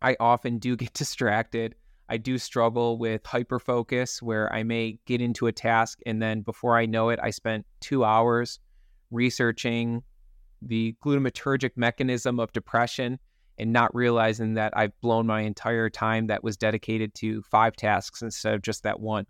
I 0.00 0.16
often 0.20 0.58
do 0.58 0.76
get 0.76 0.92
distracted. 0.94 1.74
I 2.08 2.18
do 2.18 2.36
struggle 2.36 2.98
with 2.98 3.24
hyper 3.24 3.58
focus 3.58 4.20
where 4.20 4.52
I 4.52 4.64
may 4.64 4.98
get 5.06 5.20
into 5.20 5.46
a 5.46 5.52
task 5.52 6.00
and 6.04 6.20
then 6.20 6.42
before 6.42 6.76
I 6.76 6.84
know 6.84 7.08
it, 7.08 7.18
I 7.22 7.30
spent 7.30 7.64
two 7.80 8.04
hours 8.04 8.60
researching 9.10 10.02
the 10.60 10.94
glutamatergic 11.02 11.70
mechanism 11.76 12.38
of 12.38 12.52
depression 12.52 13.18
and 13.58 13.72
not 13.72 13.94
realizing 13.94 14.54
that 14.54 14.72
I've 14.76 14.98
blown 15.00 15.26
my 15.26 15.40
entire 15.40 15.90
time 15.90 16.26
that 16.26 16.42
was 16.42 16.56
dedicated 16.56 17.14
to 17.16 17.42
five 17.42 17.76
tasks 17.76 18.22
instead 18.22 18.54
of 18.54 18.62
just 18.62 18.82
that 18.82 19.00
one. 19.00 19.26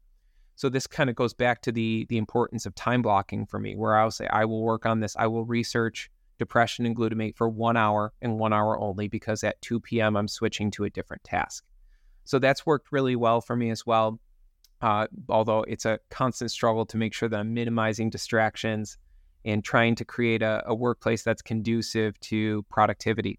So 0.56 0.68
this 0.68 0.86
kind 0.86 1.10
of 1.10 1.16
goes 1.16 1.34
back 1.34 1.62
to 1.62 1.72
the 1.72 2.06
the 2.08 2.18
importance 2.18 2.66
of 2.66 2.74
time 2.74 3.02
blocking 3.02 3.46
for 3.46 3.58
me, 3.58 3.74
where 3.74 3.96
I'll 3.96 4.10
say 4.10 4.26
I 4.28 4.44
will 4.44 4.62
work 4.62 4.86
on 4.86 5.00
this. 5.00 5.16
I 5.18 5.26
will 5.26 5.44
research 5.44 6.10
depression 6.38 6.86
and 6.86 6.96
glutamate 6.96 7.36
for 7.36 7.48
one 7.48 7.76
hour 7.76 8.12
and 8.22 8.38
one 8.38 8.52
hour 8.52 8.78
only 8.78 9.08
because 9.08 9.44
at 9.44 9.60
2 9.62 9.80
p.m. 9.80 10.16
I'm 10.16 10.28
switching 10.28 10.70
to 10.72 10.84
a 10.84 10.90
different 10.90 11.24
task. 11.24 11.64
So 12.24 12.38
that's 12.38 12.64
worked 12.66 12.92
really 12.92 13.16
well 13.16 13.40
for 13.40 13.56
me 13.56 13.70
as 13.70 13.86
well. 13.86 14.20
Uh, 14.80 15.06
although 15.28 15.62
it's 15.62 15.84
a 15.84 15.98
constant 16.10 16.50
struggle 16.50 16.84
to 16.86 16.96
make 16.96 17.14
sure 17.14 17.28
that 17.28 17.38
I'm 17.38 17.54
minimizing 17.54 18.10
distractions 18.10 18.98
and 19.44 19.64
trying 19.64 19.94
to 19.96 20.04
create 20.04 20.42
a, 20.42 20.62
a 20.66 20.74
workplace 20.74 21.22
that's 21.22 21.42
conducive 21.42 22.18
to 22.20 22.64
productivity. 22.64 23.38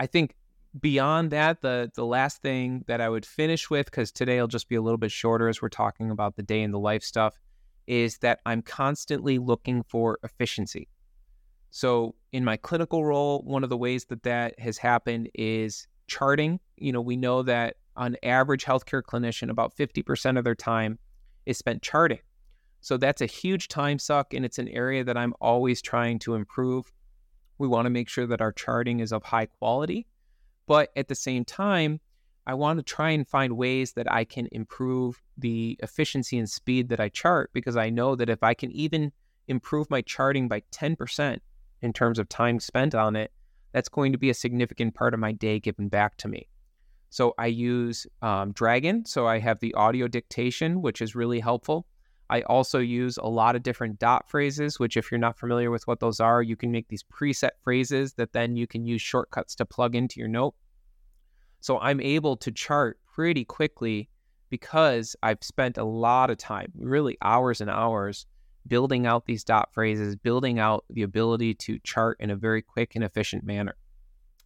I 0.00 0.06
think 0.06 0.34
beyond 0.78 1.30
that, 1.30 1.60
the 1.60 1.90
the 1.94 2.04
last 2.04 2.42
thing 2.42 2.84
that 2.86 3.00
I 3.00 3.08
would 3.08 3.26
finish 3.26 3.70
with, 3.70 3.86
because 3.86 4.10
today 4.10 4.40
will 4.40 4.48
just 4.48 4.68
be 4.68 4.76
a 4.76 4.82
little 4.82 4.98
bit 4.98 5.12
shorter 5.12 5.48
as 5.48 5.60
we're 5.60 5.68
talking 5.68 6.10
about 6.10 6.36
the 6.36 6.42
day 6.42 6.62
in 6.62 6.70
the 6.70 6.78
life 6.78 7.02
stuff, 7.02 7.38
is 7.86 8.18
that 8.18 8.40
I'm 8.46 8.62
constantly 8.62 9.38
looking 9.38 9.82
for 9.82 10.18
efficiency. 10.22 10.88
So 11.74 12.14
in 12.32 12.44
my 12.44 12.58
clinical 12.58 13.02
role, 13.02 13.40
one 13.46 13.64
of 13.64 13.70
the 13.70 13.78
ways 13.78 14.04
that 14.04 14.22
that 14.24 14.60
has 14.60 14.76
happened 14.76 15.30
is 15.34 15.88
charting. 16.06 16.60
You 16.76 16.92
know, 16.92 17.00
we 17.00 17.16
know 17.16 17.42
that 17.44 17.76
on 17.96 18.14
average 18.22 18.66
healthcare 18.66 19.02
clinician, 19.02 19.48
about 19.48 19.74
50% 19.74 20.36
of 20.36 20.44
their 20.44 20.54
time 20.54 20.98
is 21.46 21.56
spent 21.56 21.80
charting. 21.80 22.18
So 22.82 22.98
that's 22.98 23.22
a 23.22 23.26
huge 23.26 23.68
time 23.68 23.98
suck, 23.98 24.34
and 24.34 24.44
it's 24.44 24.58
an 24.58 24.68
area 24.68 25.02
that 25.02 25.16
I'm 25.16 25.32
always 25.40 25.80
trying 25.80 26.18
to 26.20 26.34
improve. 26.34 26.92
We 27.56 27.68
want 27.68 27.86
to 27.86 27.90
make 27.90 28.10
sure 28.10 28.26
that 28.26 28.42
our 28.42 28.52
charting 28.52 29.00
is 29.00 29.10
of 29.10 29.22
high 29.22 29.46
quality. 29.46 30.06
But 30.66 30.90
at 30.94 31.08
the 31.08 31.14
same 31.14 31.42
time, 31.42 32.00
I 32.46 32.52
want 32.52 32.80
to 32.80 32.82
try 32.82 33.10
and 33.10 33.26
find 33.26 33.56
ways 33.56 33.94
that 33.94 34.12
I 34.12 34.24
can 34.24 34.46
improve 34.52 35.22
the 35.38 35.78
efficiency 35.82 36.36
and 36.36 36.50
speed 36.50 36.90
that 36.90 37.00
I 37.00 37.08
chart 37.08 37.50
because 37.54 37.78
I 37.78 37.88
know 37.88 38.14
that 38.14 38.28
if 38.28 38.42
I 38.42 38.52
can 38.52 38.70
even 38.72 39.10
improve 39.48 39.88
my 39.88 40.02
charting 40.02 40.48
by 40.48 40.62
10% 40.70 41.38
in 41.82 41.92
terms 41.92 42.18
of 42.18 42.28
time 42.28 42.60
spent 42.60 42.94
on 42.94 43.16
it, 43.16 43.32
that's 43.72 43.88
going 43.88 44.12
to 44.12 44.18
be 44.18 44.30
a 44.30 44.34
significant 44.34 44.94
part 44.94 45.14
of 45.14 45.20
my 45.20 45.32
day 45.32 45.58
given 45.58 45.88
back 45.88 46.16
to 46.18 46.28
me. 46.28 46.48
So 47.10 47.34
I 47.38 47.46
use 47.46 48.06
um, 48.22 48.52
Dragon. 48.52 49.04
So 49.04 49.26
I 49.26 49.38
have 49.38 49.60
the 49.60 49.74
audio 49.74 50.08
dictation, 50.08 50.80
which 50.80 51.02
is 51.02 51.14
really 51.14 51.40
helpful. 51.40 51.86
I 52.30 52.40
also 52.42 52.78
use 52.78 53.18
a 53.18 53.26
lot 53.26 53.56
of 53.56 53.62
different 53.62 53.98
dot 53.98 54.30
phrases, 54.30 54.80
which, 54.80 54.96
if 54.96 55.10
you're 55.10 55.18
not 55.18 55.38
familiar 55.38 55.70
with 55.70 55.86
what 55.86 56.00
those 56.00 56.20
are, 56.20 56.42
you 56.42 56.56
can 56.56 56.70
make 56.70 56.88
these 56.88 57.04
preset 57.04 57.50
phrases 57.62 58.14
that 58.14 58.32
then 58.32 58.56
you 58.56 58.66
can 58.66 58.86
use 58.86 59.02
shortcuts 59.02 59.54
to 59.56 59.66
plug 59.66 59.94
into 59.94 60.18
your 60.18 60.28
note. 60.28 60.54
So 61.60 61.78
I'm 61.78 62.00
able 62.00 62.36
to 62.38 62.50
chart 62.50 62.98
pretty 63.14 63.44
quickly 63.44 64.08
because 64.48 65.14
I've 65.22 65.42
spent 65.42 65.76
a 65.76 65.84
lot 65.84 66.30
of 66.30 66.38
time, 66.38 66.72
really 66.74 67.18
hours 67.20 67.60
and 67.60 67.68
hours, 67.68 68.26
building 68.66 69.06
out 69.06 69.26
these 69.26 69.44
dot 69.44 69.72
phrases, 69.72 70.16
building 70.16 70.58
out 70.58 70.84
the 70.90 71.02
ability 71.02 71.54
to 71.54 71.78
chart 71.80 72.16
in 72.20 72.30
a 72.30 72.36
very 72.36 72.62
quick 72.62 72.94
and 72.94 73.04
efficient 73.04 73.44
manner. 73.44 73.76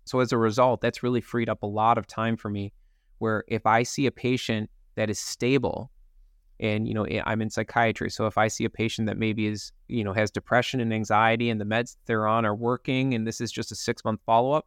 So 0.05 0.21
as 0.21 0.33
a 0.33 0.39
result, 0.39 0.81
that's 0.81 1.03
really 1.03 1.21
freed 1.21 1.49
up 1.49 1.63
a 1.63 1.67
lot 1.67 1.99
of 1.99 2.07
time 2.07 2.37
for 2.37 2.49
me 2.49 2.73
where 3.19 3.45
if 3.49 3.67
I 3.67 3.83
see 3.83 4.07
a 4.07 4.11
patient 4.11 4.71
that 4.95 5.11
is 5.11 5.19
stable 5.19 5.91
and 6.59 6.89
you 6.89 6.95
know 6.95 7.05
eh, 7.05 7.23
i'm 7.27 7.43
in 7.43 7.51
psychiatry 7.51 8.11
so 8.11 8.27
if 8.27 8.39
i 8.39 8.49
see 8.49 8.65
a 8.65 8.71
patient 8.71 9.07
that 9.07 9.19
maybe 9.19 9.47
is 9.47 9.73
you 9.89 10.03
know 10.03 10.13
has 10.13 10.31
depression 10.31 10.81
and 10.81 10.93
anxiety 10.93 11.51
and 11.51 11.61
the 11.61 11.65
meds 11.65 11.97
they're 12.07 12.27
on 12.27 12.47
are 12.47 12.55
working 12.55 13.15
and 13.15 13.27
this 13.27 13.41
is 13.41 13.53
just 13.53 13.73
a 13.73 13.75
six 13.75 14.05
month 14.05 14.21
follow-up 14.25 14.67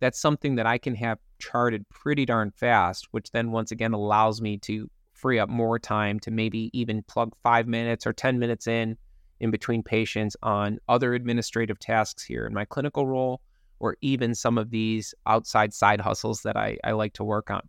that's 0.00 0.18
something 0.18 0.54
that 0.54 0.66
i 0.66 0.78
can 0.78 0.94
have 0.94 1.18
charted 1.38 1.88
pretty 1.90 2.24
darn 2.24 2.50
fast 2.50 3.08
which 3.10 3.30
then 3.32 3.50
once 3.50 3.70
again 3.70 3.92
allows 3.92 4.40
me 4.40 4.56
to 4.56 4.88
free 5.18 5.38
up 5.38 5.48
more 5.48 5.78
time 5.78 6.20
to 6.20 6.30
maybe 6.30 6.70
even 6.72 7.02
plug 7.02 7.34
five 7.42 7.66
minutes 7.66 8.06
or 8.06 8.12
10 8.12 8.38
minutes 8.38 8.66
in 8.66 8.96
in 9.40 9.50
between 9.50 9.82
patients 9.82 10.36
on 10.42 10.78
other 10.88 11.14
administrative 11.14 11.78
tasks 11.78 12.24
here 12.24 12.46
in 12.46 12.54
my 12.54 12.64
clinical 12.64 13.06
role 13.06 13.40
or 13.80 13.96
even 14.00 14.34
some 14.34 14.58
of 14.58 14.70
these 14.70 15.14
outside 15.26 15.72
side 15.72 16.00
hustles 16.00 16.42
that 16.42 16.56
I, 16.56 16.76
I 16.82 16.92
like 16.92 17.12
to 17.14 17.24
work 17.24 17.50
on 17.50 17.62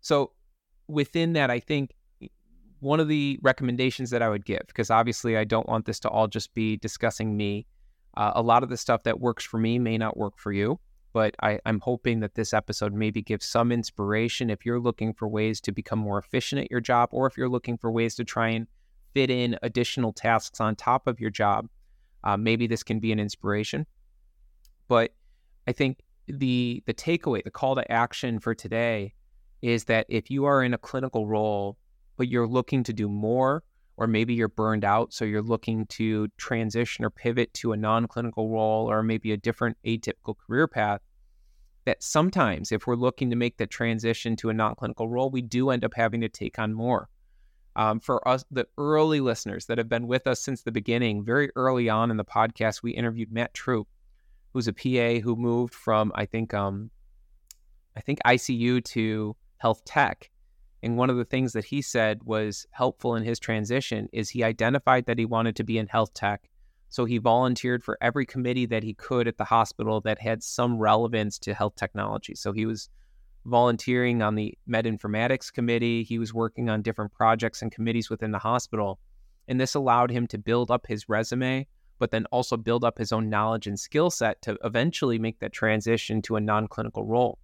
so 0.00 0.32
within 0.88 1.32
that 1.34 1.50
i 1.50 1.60
think 1.60 1.90
one 2.82 2.98
of 2.98 3.06
the 3.06 3.38
recommendations 3.42 4.10
that 4.10 4.22
I 4.22 4.28
would 4.28 4.44
give, 4.44 4.62
because 4.66 4.90
obviously 4.90 5.36
I 5.36 5.44
don't 5.44 5.68
want 5.68 5.86
this 5.86 6.00
to 6.00 6.08
all 6.08 6.26
just 6.26 6.52
be 6.52 6.76
discussing 6.78 7.36
me. 7.36 7.64
Uh, 8.16 8.32
a 8.34 8.42
lot 8.42 8.64
of 8.64 8.70
the 8.70 8.76
stuff 8.76 9.04
that 9.04 9.20
works 9.20 9.44
for 9.44 9.58
me 9.58 9.78
may 9.78 9.96
not 9.96 10.16
work 10.16 10.36
for 10.36 10.52
you, 10.52 10.80
but 11.12 11.34
I, 11.42 11.58
I'm 11.66 11.80
hoping 11.80 12.20
that 12.20 12.34
this 12.34 12.54
episode 12.54 12.92
maybe 12.92 13.22
gives 13.22 13.46
some 13.46 13.70
inspiration 13.70 14.50
if 14.50 14.64
you're 14.64 14.80
looking 14.80 15.12
for 15.12 15.28
ways 15.28 15.60
to 15.62 15.72
become 15.72 15.98
more 15.98 16.18
efficient 16.18 16.62
at 16.62 16.70
your 16.70 16.80
job, 16.80 17.10
or 17.12 17.26
if 17.26 17.36
you're 17.36 17.48
looking 17.48 17.76
for 17.76 17.90
ways 17.90 18.14
to 18.16 18.24
try 18.24 18.48
and 18.48 18.66
fit 19.14 19.30
in 19.30 19.58
additional 19.62 20.12
tasks 20.12 20.60
on 20.60 20.74
top 20.74 21.06
of 21.06 21.20
your 21.20 21.30
job. 21.30 21.68
Uh, 22.24 22.36
maybe 22.36 22.66
this 22.66 22.82
can 22.82 22.98
be 22.98 23.12
an 23.12 23.18
inspiration. 23.18 23.86
But 24.88 25.12
I 25.66 25.72
think 25.72 25.98
the 26.26 26.82
the 26.86 26.94
takeaway, 26.94 27.42
the 27.42 27.50
call 27.50 27.74
to 27.74 27.92
action 27.92 28.38
for 28.38 28.54
today 28.54 29.12
is 29.60 29.84
that 29.84 30.06
if 30.08 30.30
you 30.30 30.44
are 30.44 30.62
in 30.62 30.74
a 30.74 30.78
clinical 30.78 31.26
role 31.26 31.76
but 32.16 32.28
you're 32.28 32.46
looking 32.46 32.84
to 32.84 32.92
do 32.92 33.08
more, 33.08 33.62
or 33.96 34.06
maybe 34.06 34.34
you're 34.34 34.48
burned 34.48 34.84
out, 34.84 35.12
so 35.12 35.24
you're 35.24 35.42
looking 35.42 35.86
to 35.86 36.28
transition 36.38 37.04
or 37.04 37.10
pivot 37.10 37.52
to 37.54 37.72
a 37.72 37.76
non 37.76 38.06
clinical 38.06 38.48
role 38.48 38.90
or 38.90 39.02
maybe 39.02 39.32
a 39.32 39.36
different 39.36 39.76
atypical 39.86 40.34
career 40.36 40.66
path, 40.66 41.00
that 41.84 42.02
sometimes 42.02 42.72
if 42.72 42.86
we're 42.86 42.94
looking 42.94 43.30
to 43.30 43.36
make 43.36 43.56
the 43.56 43.66
transition 43.66 44.36
to 44.36 44.50
a 44.50 44.54
non 44.54 44.74
clinical 44.74 45.08
role, 45.08 45.30
we 45.30 45.42
do 45.42 45.70
end 45.70 45.84
up 45.84 45.92
having 45.94 46.20
to 46.20 46.28
take 46.28 46.58
on 46.58 46.72
more. 46.72 47.08
Um, 47.74 48.00
for 48.00 48.26
us, 48.28 48.44
the 48.50 48.66
early 48.76 49.20
listeners 49.20 49.66
that 49.66 49.78
have 49.78 49.88
been 49.88 50.06
with 50.06 50.26
us 50.26 50.40
since 50.40 50.62
the 50.62 50.72
beginning, 50.72 51.24
very 51.24 51.50
early 51.56 51.88
on 51.88 52.10
in 52.10 52.18
the 52.18 52.24
podcast, 52.24 52.82
we 52.82 52.92
interviewed 52.92 53.32
Matt 53.32 53.54
Troop, 53.54 53.88
who's 54.52 54.68
a 54.68 54.72
PA 54.72 55.20
who 55.22 55.36
moved 55.36 55.74
from 55.74 56.12
I 56.14 56.26
think 56.26 56.52
um, 56.52 56.90
I 57.96 58.00
think 58.00 58.18
ICU 58.26 58.84
to 58.84 59.36
health 59.58 59.84
tech, 59.84 60.30
and 60.82 60.96
one 60.96 61.10
of 61.10 61.16
the 61.16 61.24
things 61.24 61.52
that 61.52 61.64
he 61.64 61.80
said 61.80 62.24
was 62.24 62.66
helpful 62.72 63.14
in 63.14 63.22
his 63.22 63.38
transition 63.38 64.08
is 64.12 64.28
he 64.28 64.42
identified 64.42 65.06
that 65.06 65.18
he 65.18 65.24
wanted 65.24 65.54
to 65.56 65.64
be 65.64 65.78
in 65.78 65.86
health 65.86 66.12
tech. 66.12 66.48
So 66.88 67.04
he 67.04 67.18
volunteered 67.18 67.84
for 67.84 67.96
every 68.00 68.26
committee 68.26 68.66
that 68.66 68.82
he 68.82 68.92
could 68.92 69.28
at 69.28 69.38
the 69.38 69.44
hospital 69.44 70.00
that 70.02 70.20
had 70.20 70.42
some 70.42 70.78
relevance 70.78 71.38
to 71.40 71.54
health 71.54 71.76
technology. 71.76 72.34
So 72.34 72.52
he 72.52 72.66
was 72.66 72.88
volunteering 73.44 74.22
on 74.22 74.34
the 74.34 74.56
med 74.66 74.84
informatics 74.84 75.52
committee, 75.52 76.02
he 76.02 76.18
was 76.18 76.34
working 76.34 76.68
on 76.68 76.82
different 76.82 77.12
projects 77.12 77.62
and 77.62 77.72
committees 77.72 78.10
within 78.10 78.32
the 78.32 78.38
hospital. 78.38 78.98
And 79.48 79.60
this 79.60 79.74
allowed 79.74 80.10
him 80.10 80.26
to 80.28 80.38
build 80.38 80.70
up 80.70 80.86
his 80.86 81.08
resume, 81.08 81.66
but 81.98 82.10
then 82.10 82.26
also 82.26 82.56
build 82.56 82.84
up 82.84 82.98
his 82.98 83.12
own 83.12 83.30
knowledge 83.30 83.66
and 83.66 83.78
skill 83.78 84.10
set 84.10 84.42
to 84.42 84.58
eventually 84.64 85.18
make 85.18 85.38
that 85.38 85.52
transition 85.52 86.22
to 86.22 86.36
a 86.36 86.40
non 86.40 86.66
clinical 86.66 87.04
role. 87.04 87.38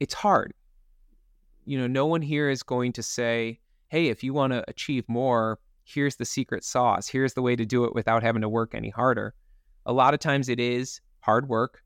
It's 0.00 0.14
hard 0.14 0.54
you 1.68 1.78
know, 1.78 1.86
no 1.86 2.06
one 2.06 2.22
here 2.22 2.48
is 2.48 2.62
going 2.62 2.92
to 2.94 3.02
say, 3.02 3.60
hey, 3.88 4.08
if 4.08 4.24
you 4.24 4.32
want 4.32 4.54
to 4.54 4.64
achieve 4.68 5.04
more, 5.06 5.58
here's 5.84 6.16
the 6.16 6.24
secret 6.24 6.64
sauce. 6.64 7.08
Here's 7.08 7.34
the 7.34 7.42
way 7.42 7.56
to 7.56 7.66
do 7.66 7.84
it 7.84 7.94
without 7.94 8.22
having 8.22 8.42
to 8.42 8.48
work 8.48 8.74
any 8.74 8.88
harder. 8.88 9.34
A 9.84 9.92
lot 9.92 10.14
of 10.14 10.20
times 10.20 10.48
it 10.48 10.58
is 10.58 11.00
hard 11.20 11.48
work. 11.48 11.82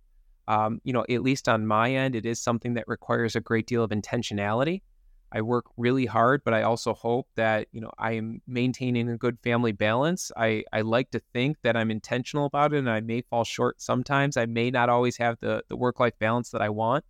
Um, 0.46 0.80
you 0.84 0.92
know, 0.92 1.04
at 1.10 1.22
least 1.22 1.48
on 1.48 1.66
my 1.66 1.92
end, 1.92 2.14
it 2.14 2.26
is 2.26 2.40
something 2.40 2.74
that 2.74 2.86
requires 2.86 3.34
a 3.34 3.40
great 3.40 3.66
deal 3.66 3.82
of 3.82 3.90
intentionality. 3.90 4.82
I 5.32 5.40
work 5.40 5.64
really 5.76 6.06
hard, 6.06 6.42
but 6.44 6.54
I 6.54 6.62
also 6.62 6.94
hope 6.94 7.26
that, 7.36 7.66
you 7.72 7.80
know, 7.80 7.90
I 7.98 8.12
am 8.12 8.40
maintaining 8.46 9.08
a 9.08 9.16
good 9.16 9.38
family 9.42 9.72
balance. 9.72 10.30
I, 10.36 10.62
I 10.72 10.82
like 10.82 11.10
to 11.12 11.22
think 11.32 11.56
that 11.62 11.76
I'm 11.76 11.90
intentional 11.90 12.46
about 12.46 12.74
it 12.74 12.78
and 12.78 12.90
I 12.90 13.00
may 13.00 13.22
fall 13.22 13.44
short 13.44 13.80
sometimes. 13.80 14.36
I 14.36 14.46
may 14.46 14.70
not 14.70 14.90
always 14.90 15.16
have 15.16 15.38
the, 15.40 15.64
the 15.68 15.76
work 15.76 15.98
life 15.98 16.18
balance 16.18 16.50
that 16.50 16.60
I 16.60 16.68
want, 16.68 17.04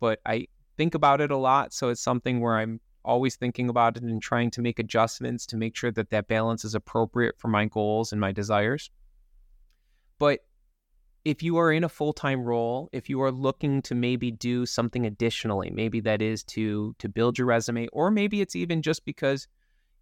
but 0.00 0.20
I, 0.24 0.46
think 0.80 0.94
about 0.94 1.20
it 1.20 1.30
a 1.30 1.36
lot. 1.36 1.74
So 1.74 1.90
it's 1.90 2.00
something 2.00 2.40
where 2.40 2.56
I'm 2.56 2.80
always 3.04 3.36
thinking 3.36 3.68
about 3.68 3.98
it 3.98 4.02
and 4.02 4.22
trying 4.22 4.50
to 4.52 4.62
make 4.62 4.78
adjustments 4.78 5.44
to 5.44 5.58
make 5.58 5.76
sure 5.76 5.90
that 5.90 6.08
that 6.08 6.26
balance 6.26 6.64
is 6.64 6.74
appropriate 6.74 7.34
for 7.36 7.48
my 7.48 7.66
goals 7.66 8.12
and 8.12 8.20
my 8.20 8.32
desires. 8.32 8.90
But 10.18 10.40
if 11.26 11.42
you 11.42 11.58
are 11.58 11.70
in 11.70 11.84
a 11.84 11.88
full 11.90 12.14
time 12.14 12.42
role, 12.42 12.88
if 12.92 13.10
you 13.10 13.20
are 13.20 13.30
looking 13.30 13.82
to 13.82 13.94
maybe 13.94 14.30
do 14.30 14.64
something 14.64 15.04
additionally, 15.04 15.70
maybe 15.70 16.00
that 16.00 16.22
is 16.22 16.42
to 16.44 16.94
to 16.98 17.10
build 17.10 17.36
your 17.36 17.46
resume, 17.46 17.86
or 17.92 18.10
maybe 18.10 18.40
it's 18.40 18.56
even 18.56 18.80
just 18.80 19.04
because 19.04 19.48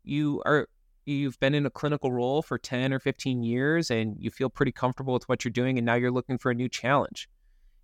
you 0.04 0.40
are 0.46 0.68
you've 1.06 1.40
been 1.40 1.56
in 1.56 1.66
a 1.66 1.70
clinical 1.70 2.12
role 2.12 2.40
for 2.40 2.56
10 2.56 2.92
or 2.92 3.00
15 3.00 3.42
years 3.42 3.90
and 3.90 4.14
you 4.20 4.30
feel 4.30 4.48
pretty 4.48 4.70
comfortable 4.70 5.14
with 5.14 5.28
what 5.28 5.44
you're 5.44 5.50
doing 5.50 5.76
and 5.76 5.84
now 5.86 5.94
you're 5.94 6.12
looking 6.12 6.38
for 6.38 6.52
a 6.52 6.54
new 6.54 6.68
challenge 6.68 7.28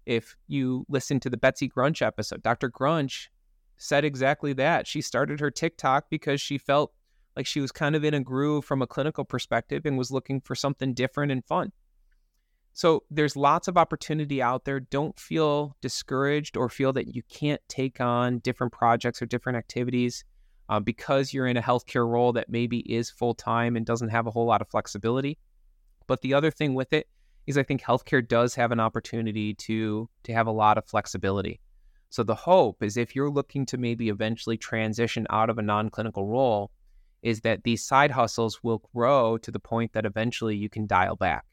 if 0.07 0.37
you 0.47 0.85
listen 0.89 1.21
to 1.21 1.31
the 1.31 1.37
Betsy 1.37 1.69
Grunch 1.69 2.03
episode, 2.03 2.43
Dr. 2.43 2.71
Grunch 2.71 3.29
said 3.77 4.05
exactly 4.05 4.53
that. 4.55 4.87
She 4.87 5.01
started 5.01 5.41
her 5.41 5.51
TikTok 5.51 6.07
because 6.11 6.41
she 6.41 6.59
felt 6.59 6.93
like 7.37 7.47
she 7.47 7.61
was 7.61 7.73
kind 7.73 7.97
of 7.97 8.05
in 8.05 8.15
a 8.15 8.21
groove 8.21 8.65
from 8.65 8.83
a 8.83 8.87
clinical 8.87 9.25
perspective 9.25 9.85
and 9.85 9.99
was 9.99 10.11
looking 10.11 10.41
for 10.41 10.55
something 10.55 10.95
different 10.95 11.33
and 11.33 11.45
fun. 11.45 11.73
So 12.73 13.05
there's 13.11 13.37
lots 13.37 13.69
of 13.69 13.77
opportunity 13.77 14.43
out 14.43 14.65
there. 14.65 14.81
Don't 14.81 15.19
feel 15.19 15.77
discouraged 15.81 16.57
or 16.57 16.69
feel 16.69 16.93
that 16.95 17.15
you 17.15 17.23
can't 17.29 17.61
take 17.69 18.01
on 18.01 18.39
different 18.41 18.73
projects 18.73 19.23
or 19.23 19.27
different 19.27 19.59
activities 19.59 20.25
uh, 20.69 20.81
because 20.81 21.33
you're 21.33 21.47
in 21.47 21.57
a 21.57 21.63
healthcare 21.63 22.09
role 22.09 22.33
that 22.33 22.49
maybe 22.49 22.81
is 22.81 23.11
full 23.11 23.35
time 23.35 23.77
and 23.77 23.87
doesn't 23.87 24.09
have 24.09 24.27
a 24.27 24.31
whole 24.31 24.47
lot 24.47 24.61
of 24.61 24.69
flexibility. 24.69 25.39
But 26.07 26.23
the 26.23 26.35
other 26.35 26.51
thing 26.51 26.75
with 26.75 26.93
it 26.93 27.09
is 27.47 27.59
I 27.59 27.63
think 27.63 27.83
healthcare 27.83 28.27
does 28.27 28.55
have 28.55 28.73
an 28.73 28.81
opportunity 28.81 29.55
to 29.55 30.09
to 30.25 30.33
have 30.33 30.47
a 30.47 30.53
lot 30.53 30.79
of 30.79 30.87
flexibility. 30.87 31.61
So 32.11 32.23
the 32.23 32.35
hope 32.35 32.83
is 32.83 32.97
if 32.97 33.17
you're 33.17 33.31
looking 33.31 33.67
to 33.67 33.79
maybe 33.79 34.09
eventually 34.09 34.57
transition 34.57 35.27
out 35.31 35.51
of 35.51 35.59
a 35.59 35.63
non-clinical 35.63 36.27
role, 36.27 36.71
is 37.23 37.41
that 37.41 37.65
these 37.65 37.83
side 37.83 38.11
hustles 38.11 38.63
will 38.63 38.83
grow 38.95 39.37
to 39.39 39.51
the 39.51 39.59
point 39.59 39.93
that 39.95 40.07
eventually 40.07 40.55
you 40.57 40.69
can 40.69 40.87
dial 40.87 41.17
back. 41.17 41.45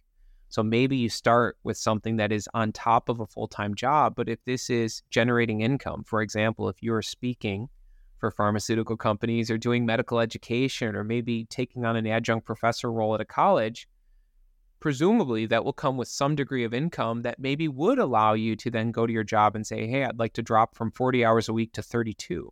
So 0.49 0.61
maybe 0.61 0.97
you 0.97 1.09
start 1.09 1.57
with 1.63 1.77
something 1.77 2.17
that 2.17 2.31
is 2.31 2.49
on 2.53 2.73
top 2.73 3.07
of 3.07 3.21
a 3.21 3.25
full-time 3.25 3.73
job, 3.73 4.15
but 4.15 4.27
if 4.27 4.43
this 4.45 4.69
is 4.69 5.01
generating 5.09 5.61
income, 5.61 6.03
for 6.03 6.21
example, 6.21 6.67
if 6.67 6.83
you're 6.83 7.01
speaking 7.01 7.69
for 8.17 8.31
pharmaceutical 8.31 8.97
companies 8.97 9.49
or 9.49 9.57
doing 9.57 9.85
medical 9.85 10.19
education 10.19 10.95
or 10.95 11.05
maybe 11.05 11.45
taking 11.45 11.85
on 11.85 11.95
an 11.95 12.05
adjunct 12.05 12.45
professor 12.45 12.91
role 12.91 13.15
at 13.15 13.21
a 13.21 13.25
college, 13.25 13.87
presumably 14.81 15.45
that 15.45 15.63
will 15.63 15.71
come 15.71 15.95
with 15.95 16.07
some 16.07 16.35
degree 16.35 16.65
of 16.65 16.73
income 16.73 17.21
that 17.21 17.39
maybe 17.39 17.67
would 17.67 17.99
allow 17.99 18.33
you 18.33 18.55
to 18.57 18.71
then 18.71 18.91
go 18.91 19.05
to 19.05 19.13
your 19.13 19.23
job 19.23 19.55
and 19.55 19.65
say, 19.65 19.87
hey, 19.87 20.03
I'd 20.03 20.19
like 20.19 20.33
to 20.33 20.41
drop 20.41 20.75
from 20.75 20.91
40 20.91 21.23
hours 21.23 21.47
a 21.47 21.53
week 21.53 21.71
to 21.73 21.83
32. 21.83 22.51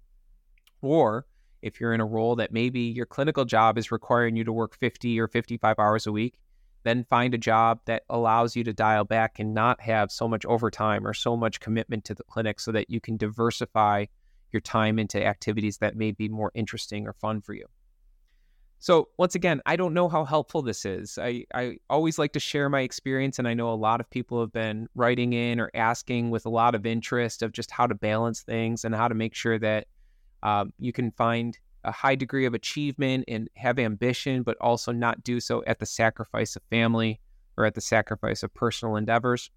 Or 0.82 1.26
if 1.63 1.82
you're 1.82 1.94
in 1.94 2.00
a 2.00 2.06
role 2.06 2.36
that 2.38 2.54
maybe 2.54 2.82
your 2.82 3.08
clinical 3.08 3.46
job 3.46 3.78
is 3.78 3.92
requiring 3.92 4.36
you 4.36 4.44
to 4.44 4.54
work 4.54 4.78
50 4.78 5.20
or 5.20 5.28
55 5.28 5.80
hours 5.80 6.06
a 6.08 6.12
week, 6.12 6.39
then 6.84 7.04
find 7.10 7.34
a 7.34 7.38
job 7.38 7.80
that 7.86 8.04
allows 8.10 8.56
you 8.56 8.63
to 8.63 8.74
dial 8.74 9.04
back 9.04 9.39
and 9.39 9.54
not 9.54 9.82
have 9.82 10.12
so 10.12 10.28
much 10.28 10.46
overtime 10.46 11.06
or 11.06 11.13
so 11.13 11.36
much 11.36 11.60
commitment 11.60 12.06
to 12.06 12.13
the 12.13 12.24
clinic 12.24 12.60
so 12.60 12.72
that 12.72 12.89
you 12.89 13.02
can 13.02 13.18
diversify 13.18 14.06
your 14.52 14.62
time 14.62 15.00
into 15.00 15.24
activities 15.24 15.80
that 15.80 15.96
may 15.96 16.12
be 16.12 16.30
more 16.30 16.52
interesting 16.54 17.08
or 17.08 17.13
fun 17.13 17.42
for 17.42 17.54
you. 17.54 17.65
So, 18.82 19.10
once 19.18 19.36
again, 19.36 19.62
I 19.65 19.76
don't 19.76 19.94
know 19.94 20.08
how 20.08 20.24
helpful 20.24 20.62
this 20.62 20.86
is. 20.86 21.18
I, 21.18 21.46
I 21.54 21.78
always 21.89 22.18
like 22.18 22.32
to 22.34 22.39
share 22.39 22.70
my 22.70 22.80
experience, 22.80 23.38
and 23.38 23.46
I 23.46 23.54
know 23.54 23.74
a 23.74 23.76
lot 23.76 24.00
of 24.00 24.10
people 24.10 24.39
have 24.39 24.54
been 24.54 24.88
writing 24.96 25.34
in 25.34 25.60
or 25.60 25.70
asking 25.74 26.30
with 26.30 26.46
a 26.46 26.50
lot 26.50 26.76
of 26.76 26.86
interest 26.86 27.42
of 27.42 27.52
just 27.52 27.72
how 27.72 27.88
to 27.88 27.94
balance 27.94 28.42
things 28.42 28.86
and 28.86 28.96
how 28.96 29.10
to 29.10 29.15
make 29.15 29.36
sure 29.36 29.60
that 29.60 29.88
um, 30.44 30.72
you 30.80 30.94
can 30.94 31.12
find 31.12 31.58
a 31.84 31.92
high 31.92 32.15
degree 32.15 32.46
of 32.46 32.54
achievement 32.54 33.26
and 33.28 33.50
have 33.58 33.80
ambition, 33.80 34.44
but 34.44 34.56
also 34.62 34.94
not 34.94 35.26
do 35.26 35.42
so 35.42 35.62
at 35.68 35.80
the 35.80 35.86
sacrifice 35.86 36.56
of 36.56 36.62
family 36.70 37.20
or 37.58 37.65
at 37.65 37.76
the 37.76 37.82
sacrifice 37.82 38.44
of 38.44 38.54
personal 38.54 38.96
endeavors. 38.96 39.52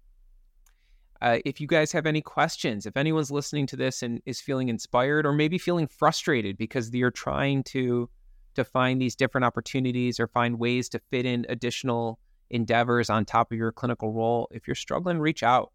Uh, 1.21 1.37
if 1.45 1.61
you 1.61 1.67
guys 1.67 1.93
have 1.93 2.05
any 2.05 2.21
questions, 2.21 2.85
if 2.85 2.97
anyone's 2.97 3.31
listening 3.31 3.65
to 3.67 3.77
this 3.77 4.03
and 4.03 4.21
is 4.25 4.41
feeling 4.41 4.67
inspired 4.67 5.25
or 5.25 5.31
maybe 5.31 5.57
feeling 5.57 5.87
frustrated 5.87 6.57
because 6.57 6.93
you're 6.93 7.09
trying 7.09 7.63
to 7.63 8.09
to 8.53 8.63
find 8.63 9.01
these 9.01 9.15
different 9.15 9.45
opportunities 9.45 10.19
or 10.19 10.27
find 10.27 10.59
ways 10.59 10.89
to 10.89 10.99
fit 11.11 11.25
in 11.25 11.45
additional 11.49 12.19
endeavors 12.49 13.09
on 13.09 13.25
top 13.25 13.51
of 13.51 13.57
your 13.57 13.71
clinical 13.71 14.11
role, 14.13 14.47
if 14.51 14.67
you're 14.67 14.75
struggling, 14.75 15.19
reach 15.19 15.43
out. 15.43 15.71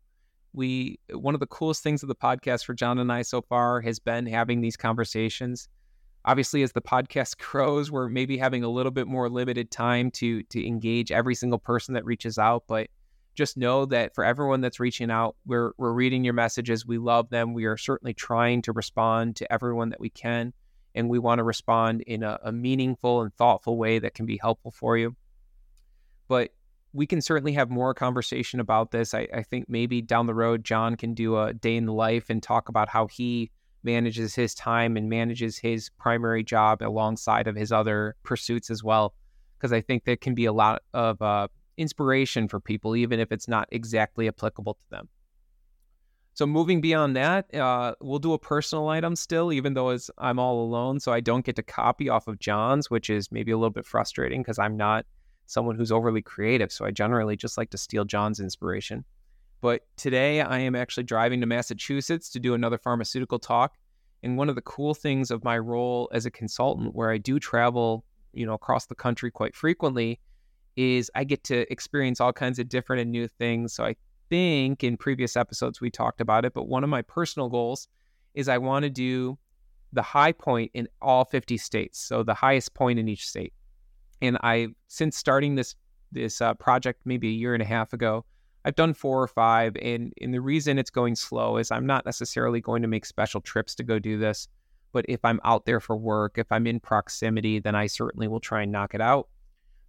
We 0.54 0.98
one 1.12 1.34
of 1.34 1.40
the 1.40 1.46
coolest 1.46 1.82
things 1.82 2.02
of 2.02 2.08
the 2.08 2.14
podcast 2.14 2.64
for 2.64 2.74
John 2.74 2.98
and 2.98 3.12
I 3.12 3.22
so 3.22 3.42
far 3.42 3.80
has 3.82 3.98
been 3.98 4.26
having 4.26 4.60
these 4.60 4.76
conversations. 4.76 5.68
Obviously 6.24 6.62
as 6.62 6.72
the 6.72 6.80
podcast 6.80 7.38
grows 7.50 7.90
we're 7.90 8.08
maybe 8.08 8.38
having 8.38 8.64
a 8.64 8.68
little 8.68 8.92
bit 8.92 9.06
more 9.06 9.28
limited 9.28 9.70
time 9.70 10.10
to 10.12 10.42
to 10.44 10.66
engage 10.66 11.12
every 11.12 11.34
single 11.34 11.58
person 11.58 11.94
that 11.94 12.04
reaches 12.04 12.38
out 12.38 12.64
but 12.66 12.88
just 13.34 13.56
know 13.56 13.84
that 13.86 14.14
for 14.14 14.24
everyone 14.24 14.60
that's 14.60 14.80
reaching 14.80 15.10
out 15.10 15.36
we're 15.46 15.72
we're 15.76 15.92
reading 15.92 16.24
your 16.24 16.34
messages. 16.34 16.86
We 16.86 16.98
love 16.98 17.28
them. 17.30 17.54
We 17.54 17.66
are 17.66 17.76
certainly 17.76 18.14
trying 18.14 18.62
to 18.62 18.72
respond 18.72 19.36
to 19.36 19.52
everyone 19.52 19.90
that 19.90 20.00
we 20.00 20.10
can 20.10 20.52
and 20.98 21.08
we 21.08 21.18
want 21.18 21.38
to 21.38 21.44
respond 21.44 22.02
in 22.02 22.22
a, 22.22 22.38
a 22.42 22.52
meaningful 22.52 23.22
and 23.22 23.32
thoughtful 23.34 23.78
way 23.78 23.98
that 23.98 24.14
can 24.14 24.26
be 24.26 24.36
helpful 24.36 24.70
for 24.70 24.96
you 24.98 25.16
but 26.28 26.50
we 26.92 27.06
can 27.06 27.20
certainly 27.20 27.52
have 27.52 27.70
more 27.70 27.94
conversation 27.94 28.60
about 28.60 28.90
this 28.90 29.14
I, 29.14 29.28
I 29.32 29.42
think 29.42 29.66
maybe 29.68 30.02
down 30.02 30.26
the 30.26 30.34
road 30.34 30.64
john 30.64 30.96
can 30.96 31.14
do 31.14 31.38
a 31.38 31.54
day 31.54 31.76
in 31.76 31.86
the 31.86 31.92
life 31.92 32.28
and 32.28 32.42
talk 32.42 32.68
about 32.68 32.88
how 32.88 33.06
he 33.06 33.50
manages 33.82 34.34
his 34.34 34.54
time 34.54 34.96
and 34.96 35.08
manages 35.08 35.58
his 35.58 35.90
primary 35.98 36.42
job 36.42 36.82
alongside 36.82 37.46
of 37.46 37.56
his 37.56 37.72
other 37.72 38.16
pursuits 38.22 38.70
as 38.70 38.82
well. 38.82 39.14
Because 39.56 39.72
I 39.72 39.80
think 39.80 40.04
there 40.04 40.16
can 40.16 40.34
be 40.34 40.44
a 40.44 40.52
lot 40.52 40.82
of 40.94 41.20
uh, 41.20 41.48
inspiration 41.76 42.48
for 42.48 42.60
people, 42.60 42.94
even 42.96 43.20
if 43.20 43.32
it's 43.32 43.48
not 43.48 43.68
exactly 43.72 44.28
applicable 44.28 44.74
to 44.74 44.90
them. 44.90 45.08
So 46.38 46.46
moving 46.46 46.80
beyond 46.80 47.16
that, 47.16 47.52
uh, 47.52 47.96
we'll 48.00 48.20
do 48.20 48.32
a 48.32 48.38
personal 48.38 48.88
item 48.90 49.16
still, 49.16 49.52
even 49.52 49.74
though 49.74 49.98
I'm 50.18 50.38
all 50.38 50.62
alone. 50.62 51.00
So 51.00 51.12
I 51.12 51.18
don't 51.18 51.44
get 51.44 51.56
to 51.56 51.64
copy 51.64 52.08
off 52.08 52.28
of 52.28 52.38
John's, 52.38 52.88
which 52.88 53.10
is 53.10 53.32
maybe 53.32 53.50
a 53.50 53.56
little 53.56 53.72
bit 53.72 53.84
frustrating 53.84 54.42
because 54.42 54.56
I'm 54.56 54.76
not 54.76 55.04
someone 55.46 55.74
who's 55.74 55.90
overly 55.90 56.22
creative. 56.22 56.70
So 56.70 56.84
I 56.84 56.92
generally 56.92 57.34
just 57.36 57.58
like 57.58 57.70
to 57.70 57.76
steal 57.76 58.04
John's 58.04 58.38
inspiration. 58.38 59.04
But 59.60 59.84
today 59.96 60.40
I 60.40 60.60
am 60.60 60.76
actually 60.76 61.02
driving 61.02 61.40
to 61.40 61.46
Massachusetts 61.48 62.30
to 62.30 62.38
do 62.38 62.54
another 62.54 62.78
pharmaceutical 62.78 63.40
talk. 63.40 63.74
And 64.22 64.38
one 64.38 64.48
of 64.48 64.54
the 64.54 64.62
cool 64.62 64.94
things 64.94 65.32
of 65.32 65.42
my 65.42 65.58
role 65.58 66.08
as 66.12 66.24
a 66.24 66.30
consultant, 66.30 66.94
where 66.94 67.10
I 67.10 67.18
do 67.18 67.40
travel, 67.40 68.04
you 68.32 68.46
know, 68.46 68.54
across 68.54 68.86
the 68.86 68.94
country 68.94 69.32
quite 69.32 69.56
frequently, 69.56 70.20
is 70.76 71.10
I 71.16 71.24
get 71.24 71.42
to 71.44 71.68
experience 71.72 72.20
all 72.20 72.32
kinds 72.32 72.60
of 72.60 72.68
different 72.68 73.02
and 73.02 73.10
new 73.10 73.26
things. 73.26 73.72
So 73.72 73.84
I 73.86 73.96
think 74.30 74.84
in 74.84 74.96
previous 74.96 75.36
episodes 75.36 75.80
we 75.80 75.90
talked 75.90 76.20
about 76.20 76.44
it, 76.44 76.54
but 76.54 76.68
one 76.68 76.84
of 76.84 76.90
my 76.90 77.02
personal 77.02 77.48
goals 77.48 77.88
is 78.34 78.48
I 78.48 78.58
want 78.58 78.84
to 78.84 78.90
do 78.90 79.38
the 79.92 80.02
high 80.02 80.32
point 80.32 80.70
in 80.74 80.88
all 81.00 81.24
50 81.24 81.56
states. 81.56 81.98
So 81.98 82.22
the 82.22 82.34
highest 82.34 82.74
point 82.74 82.98
in 82.98 83.08
each 83.08 83.28
state. 83.28 83.52
And 84.20 84.36
I, 84.42 84.68
since 84.88 85.16
starting 85.16 85.54
this 85.54 85.74
this 86.10 86.40
uh, 86.40 86.54
project 86.54 87.02
maybe 87.04 87.28
a 87.28 87.32
year 87.32 87.52
and 87.52 87.62
a 87.62 87.66
half 87.66 87.92
ago, 87.92 88.24
I've 88.64 88.74
done 88.74 88.94
four 88.94 89.22
or 89.22 89.28
five, 89.28 89.76
and 89.80 90.12
and 90.20 90.34
the 90.34 90.40
reason 90.40 90.78
it's 90.78 90.90
going 90.90 91.14
slow 91.16 91.56
is 91.58 91.70
I'm 91.70 91.86
not 91.86 92.04
necessarily 92.04 92.60
going 92.60 92.82
to 92.82 92.88
make 92.88 93.06
special 93.06 93.40
trips 93.40 93.74
to 93.76 93.82
go 93.82 93.98
do 93.98 94.18
this. 94.18 94.48
But 94.92 95.04
if 95.08 95.24
I'm 95.24 95.40
out 95.44 95.66
there 95.66 95.80
for 95.80 95.96
work, 95.96 96.38
if 96.38 96.50
I'm 96.50 96.66
in 96.66 96.80
proximity, 96.80 97.60
then 97.60 97.74
I 97.74 97.86
certainly 97.86 98.26
will 98.26 98.40
try 98.40 98.62
and 98.62 98.72
knock 98.72 98.94
it 98.94 99.00
out. 99.00 99.28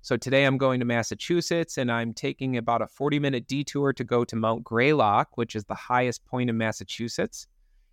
So 0.01 0.15
today 0.15 0.45
I'm 0.45 0.57
going 0.57 0.79
to 0.79 0.85
Massachusetts 0.85 1.77
and 1.77 1.91
I'm 1.91 2.13
taking 2.13 2.55
about 2.55 2.81
a 2.81 2.87
40 2.87 3.19
minute 3.19 3.47
detour 3.47 3.91
to 3.93 4.03
go 4.03 4.23
to 4.23 4.35
Mount 4.35 4.63
Greylock, 4.63 5.35
which 5.35 5.55
is 5.55 5.65
the 5.65 5.75
highest 5.75 6.25
point 6.25 6.49
in 6.49 6.57
Massachusetts. 6.57 7.47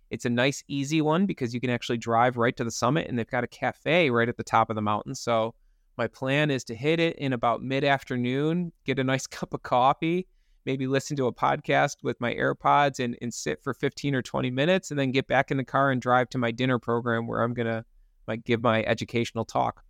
It's 0.09 0.23
a 0.23 0.29
nice, 0.29 0.63
easy 0.69 1.01
one 1.01 1.25
because 1.25 1.53
you 1.53 1.59
can 1.59 1.69
actually 1.69 1.97
drive 1.97 2.37
right 2.37 2.55
to 2.55 2.63
the 2.63 2.71
summit 2.71 3.07
and 3.07 3.19
they've 3.19 3.27
got 3.27 3.43
a 3.43 3.47
cafe 3.47 4.09
right 4.09 4.29
at 4.29 4.37
the 4.37 4.43
top 4.43 4.69
of 4.69 4.77
the 4.77 4.81
mountain. 4.81 5.15
So 5.15 5.53
my 5.97 6.07
plan 6.07 6.49
is 6.49 6.63
to 6.65 6.75
hit 6.75 7.01
it 7.01 7.17
in 7.17 7.33
about 7.33 7.61
mid 7.61 7.83
afternoon, 7.83 8.71
get 8.85 8.99
a 8.99 9.03
nice 9.03 9.27
cup 9.27 9.53
of 9.53 9.63
coffee, 9.63 10.27
maybe 10.65 10.87
listen 10.87 11.17
to 11.17 11.27
a 11.27 11.33
podcast 11.33 11.97
with 12.03 12.21
my 12.21 12.33
AirPods 12.33 13.03
and, 13.03 13.17
and 13.21 13.33
sit 13.33 13.61
for 13.61 13.73
15 13.73 14.15
or 14.15 14.21
20 14.21 14.49
minutes 14.49 14.91
and 14.91 14.99
then 14.99 15.11
get 15.11 15.27
back 15.27 15.51
in 15.51 15.57
the 15.57 15.63
car 15.63 15.91
and 15.91 16.01
drive 16.01 16.29
to 16.29 16.37
my 16.37 16.51
dinner 16.51 16.79
program 16.79 17.27
where 17.27 17.41
I'm 17.41 17.53
going 17.53 17.67
to 17.67 17.83
like 18.27 18.45
give 18.45 18.63
my 18.63 18.83
educational 18.83 19.43
talk. 19.43 19.83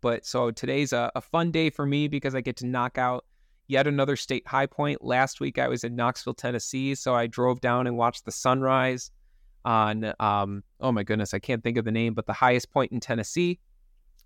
But 0.00 0.24
so 0.24 0.50
today's 0.50 0.92
a, 0.92 1.10
a 1.14 1.20
fun 1.20 1.50
day 1.50 1.70
for 1.70 1.86
me 1.86 2.08
because 2.08 2.34
I 2.34 2.40
get 2.40 2.56
to 2.58 2.66
knock 2.66 2.98
out 2.98 3.24
yet 3.68 3.86
another 3.86 4.16
state 4.16 4.46
high 4.46 4.66
point. 4.66 5.04
Last 5.04 5.40
week 5.40 5.58
I 5.58 5.68
was 5.68 5.84
in 5.84 5.94
Knoxville, 5.94 6.34
Tennessee, 6.34 6.94
so 6.94 7.14
I 7.14 7.26
drove 7.26 7.60
down 7.60 7.86
and 7.86 7.96
watched 7.96 8.24
the 8.24 8.32
sunrise 8.32 9.10
on 9.64 10.12
um, 10.18 10.64
oh 10.80 10.92
my 10.92 11.02
goodness, 11.02 11.34
I 11.34 11.38
can't 11.38 11.62
think 11.62 11.76
of 11.76 11.84
the 11.84 11.92
name, 11.92 12.14
but 12.14 12.26
the 12.26 12.32
highest 12.32 12.70
point 12.70 12.92
in 12.92 13.00
Tennessee. 13.00 13.60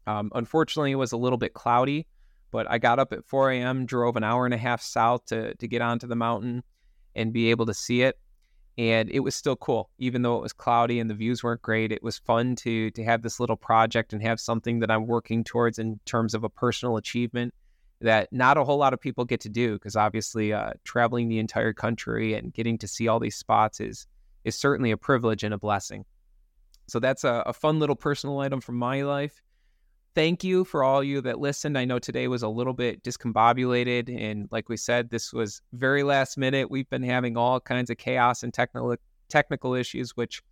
Um, 0.06 0.30
unfortunately, 0.34 0.92
it 0.92 0.96
was 0.96 1.12
a 1.12 1.16
little 1.16 1.38
bit 1.38 1.54
cloudy, 1.54 2.06
but 2.50 2.70
I 2.70 2.78
got 2.78 2.98
up 2.98 3.12
at 3.12 3.24
4 3.24 3.50
a.m., 3.50 3.86
drove 3.86 4.16
an 4.16 4.24
hour 4.24 4.44
and 4.44 4.54
a 4.54 4.58
half 4.58 4.82
south 4.82 5.26
to, 5.26 5.54
to 5.54 5.68
get 5.68 5.82
onto 5.82 6.06
the 6.06 6.16
mountain 6.16 6.62
and 7.14 7.32
be 7.32 7.50
able 7.50 7.66
to 7.66 7.74
see 7.74 8.02
it. 8.02 8.18
And 8.76 9.08
it 9.10 9.20
was 9.20 9.36
still 9.36 9.54
cool, 9.54 9.88
even 9.98 10.22
though 10.22 10.36
it 10.36 10.42
was 10.42 10.52
cloudy 10.52 10.98
and 10.98 11.08
the 11.08 11.14
views 11.14 11.44
weren't 11.44 11.62
great. 11.62 11.92
It 11.92 12.02
was 12.02 12.18
fun 12.18 12.56
to 12.56 12.90
to 12.90 13.04
have 13.04 13.22
this 13.22 13.38
little 13.38 13.56
project 13.56 14.12
and 14.12 14.22
have 14.22 14.40
something 14.40 14.80
that 14.80 14.90
I'm 14.90 15.06
working 15.06 15.44
towards 15.44 15.78
in 15.78 16.00
terms 16.04 16.34
of 16.34 16.42
a 16.42 16.48
personal 16.48 16.96
achievement 16.96 17.54
that 18.00 18.32
not 18.32 18.56
a 18.56 18.64
whole 18.64 18.76
lot 18.76 18.92
of 18.92 19.00
people 19.00 19.24
get 19.24 19.40
to 19.40 19.48
do 19.48 19.74
because 19.74 19.94
obviously 19.94 20.52
uh, 20.52 20.72
traveling 20.82 21.28
the 21.28 21.38
entire 21.38 21.72
country 21.72 22.34
and 22.34 22.52
getting 22.52 22.76
to 22.78 22.88
see 22.88 23.06
all 23.06 23.20
these 23.20 23.36
spots 23.36 23.80
is 23.80 24.06
is 24.44 24.56
certainly 24.56 24.90
a 24.90 24.96
privilege 24.96 25.44
and 25.44 25.54
a 25.54 25.58
blessing. 25.58 26.04
So 26.86 26.98
that's 26.98 27.24
a, 27.24 27.42
a 27.46 27.52
fun 27.52 27.78
little 27.78 27.96
personal 27.96 28.40
item 28.40 28.60
from 28.60 28.76
my 28.76 29.02
life 29.02 29.40
thank 30.14 30.44
you 30.44 30.64
for 30.64 30.84
all 30.84 31.02
you 31.02 31.20
that 31.22 31.40
listened. 31.40 31.76
I 31.76 31.84
know 31.84 31.98
today 31.98 32.28
was 32.28 32.42
a 32.42 32.48
little 32.48 32.72
bit 32.72 33.02
discombobulated. 33.02 34.14
And 34.16 34.48
like 34.50 34.68
we 34.68 34.76
said, 34.76 35.10
this 35.10 35.32
was 35.32 35.60
very 35.72 36.02
last 36.02 36.38
minute. 36.38 36.70
We've 36.70 36.88
been 36.88 37.02
having 37.02 37.36
all 37.36 37.60
kinds 37.60 37.90
of 37.90 37.98
chaos 37.98 38.42
and 38.42 38.52
technical 38.52 38.96
technical 39.28 39.74
issues, 39.74 40.16
which 40.16 40.42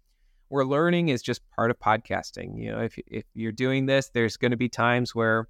we're 0.50 0.64
learning 0.64 1.08
is 1.08 1.22
just 1.22 1.42
part 1.54 1.70
of 1.70 1.78
podcasting. 1.78 2.60
You 2.60 2.72
know, 2.72 2.80
if, 2.80 2.98
if 3.06 3.24
you're 3.34 3.52
doing 3.52 3.86
this, 3.86 4.10
there's 4.12 4.36
going 4.36 4.50
to 4.50 4.56
be 4.56 4.68
times 4.68 5.14
where 5.14 5.48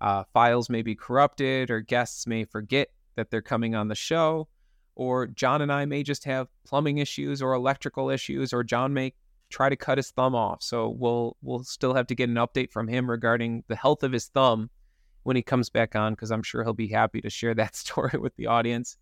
uh, 0.00 0.24
files 0.32 0.68
may 0.68 0.82
be 0.82 0.94
corrupted 0.94 1.70
or 1.70 1.80
guests 1.80 2.26
may 2.26 2.44
forget 2.44 2.88
that 3.16 3.30
they're 3.30 3.42
coming 3.42 3.74
on 3.74 3.88
the 3.88 3.94
show. 3.94 4.48
Or 4.94 5.26
John 5.26 5.62
and 5.62 5.72
I 5.72 5.86
may 5.86 6.02
just 6.02 6.24
have 6.24 6.48
plumbing 6.64 6.98
issues 6.98 7.40
or 7.40 7.54
electrical 7.54 8.10
issues, 8.10 8.52
or 8.52 8.62
John 8.62 8.92
may 8.92 9.14
try 9.52 9.68
to 9.68 9.76
cut 9.76 9.98
his 9.98 10.10
thumb 10.10 10.34
off. 10.34 10.62
So 10.62 10.88
we'll 10.88 11.36
we'll 11.42 11.62
still 11.62 11.94
have 11.94 12.06
to 12.08 12.14
get 12.14 12.28
an 12.28 12.36
update 12.36 12.72
from 12.72 12.88
him 12.88 13.08
regarding 13.08 13.64
the 13.68 13.76
health 13.76 14.02
of 14.02 14.12
his 14.12 14.26
thumb 14.26 14.70
when 15.22 15.36
he 15.36 15.42
comes 15.42 15.70
back 15.70 15.94
on 15.94 16.14
because 16.14 16.32
I'm 16.32 16.42
sure 16.42 16.64
he'll 16.64 16.72
be 16.72 16.88
happy 16.88 17.20
to 17.20 17.30
share 17.30 17.54
that 17.54 17.76
story 17.84 18.18
with 18.18 18.34
the 18.36 18.46
audience. 18.46 18.96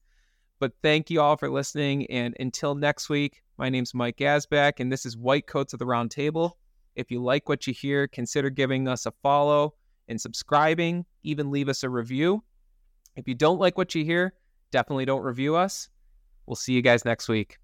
But 0.58 0.72
thank 0.82 1.08
you 1.08 1.22
all 1.22 1.38
for 1.38 1.48
listening 1.48 2.06
and 2.10 2.36
until 2.38 2.74
next 2.74 3.08
week, 3.08 3.42
my 3.56 3.70
name's 3.70 3.94
Mike 3.94 4.18
Gasback 4.18 4.74
and 4.78 4.92
this 4.92 5.06
is 5.06 5.16
White 5.16 5.46
Coats 5.46 5.72
of 5.72 5.78
the 5.78 5.86
Round 5.86 6.10
Table. 6.10 6.58
If 6.96 7.10
you 7.10 7.22
like 7.22 7.48
what 7.48 7.66
you 7.66 7.72
hear, 7.72 8.08
consider 8.08 8.50
giving 8.50 8.86
us 8.86 9.06
a 9.06 9.12
follow 9.22 9.74
and 10.08 10.20
subscribing, 10.20 11.06
even 11.22 11.50
leave 11.50 11.68
us 11.68 11.82
a 11.82 11.88
review. 11.88 12.42
If 13.16 13.26
you 13.26 13.34
don't 13.34 13.58
like 13.58 13.78
what 13.78 13.94
you 13.94 14.04
hear, 14.04 14.34
definitely 14.70 15.06
don't 15.06 15.22
review 15.22 15.56
us. 15.56 15.88
We'll 16.46 16.56
see 16.56 16.72
you 16.72 16.82
guys 16.82 17.04
next 17.04 17.28
week. 17.28 17.58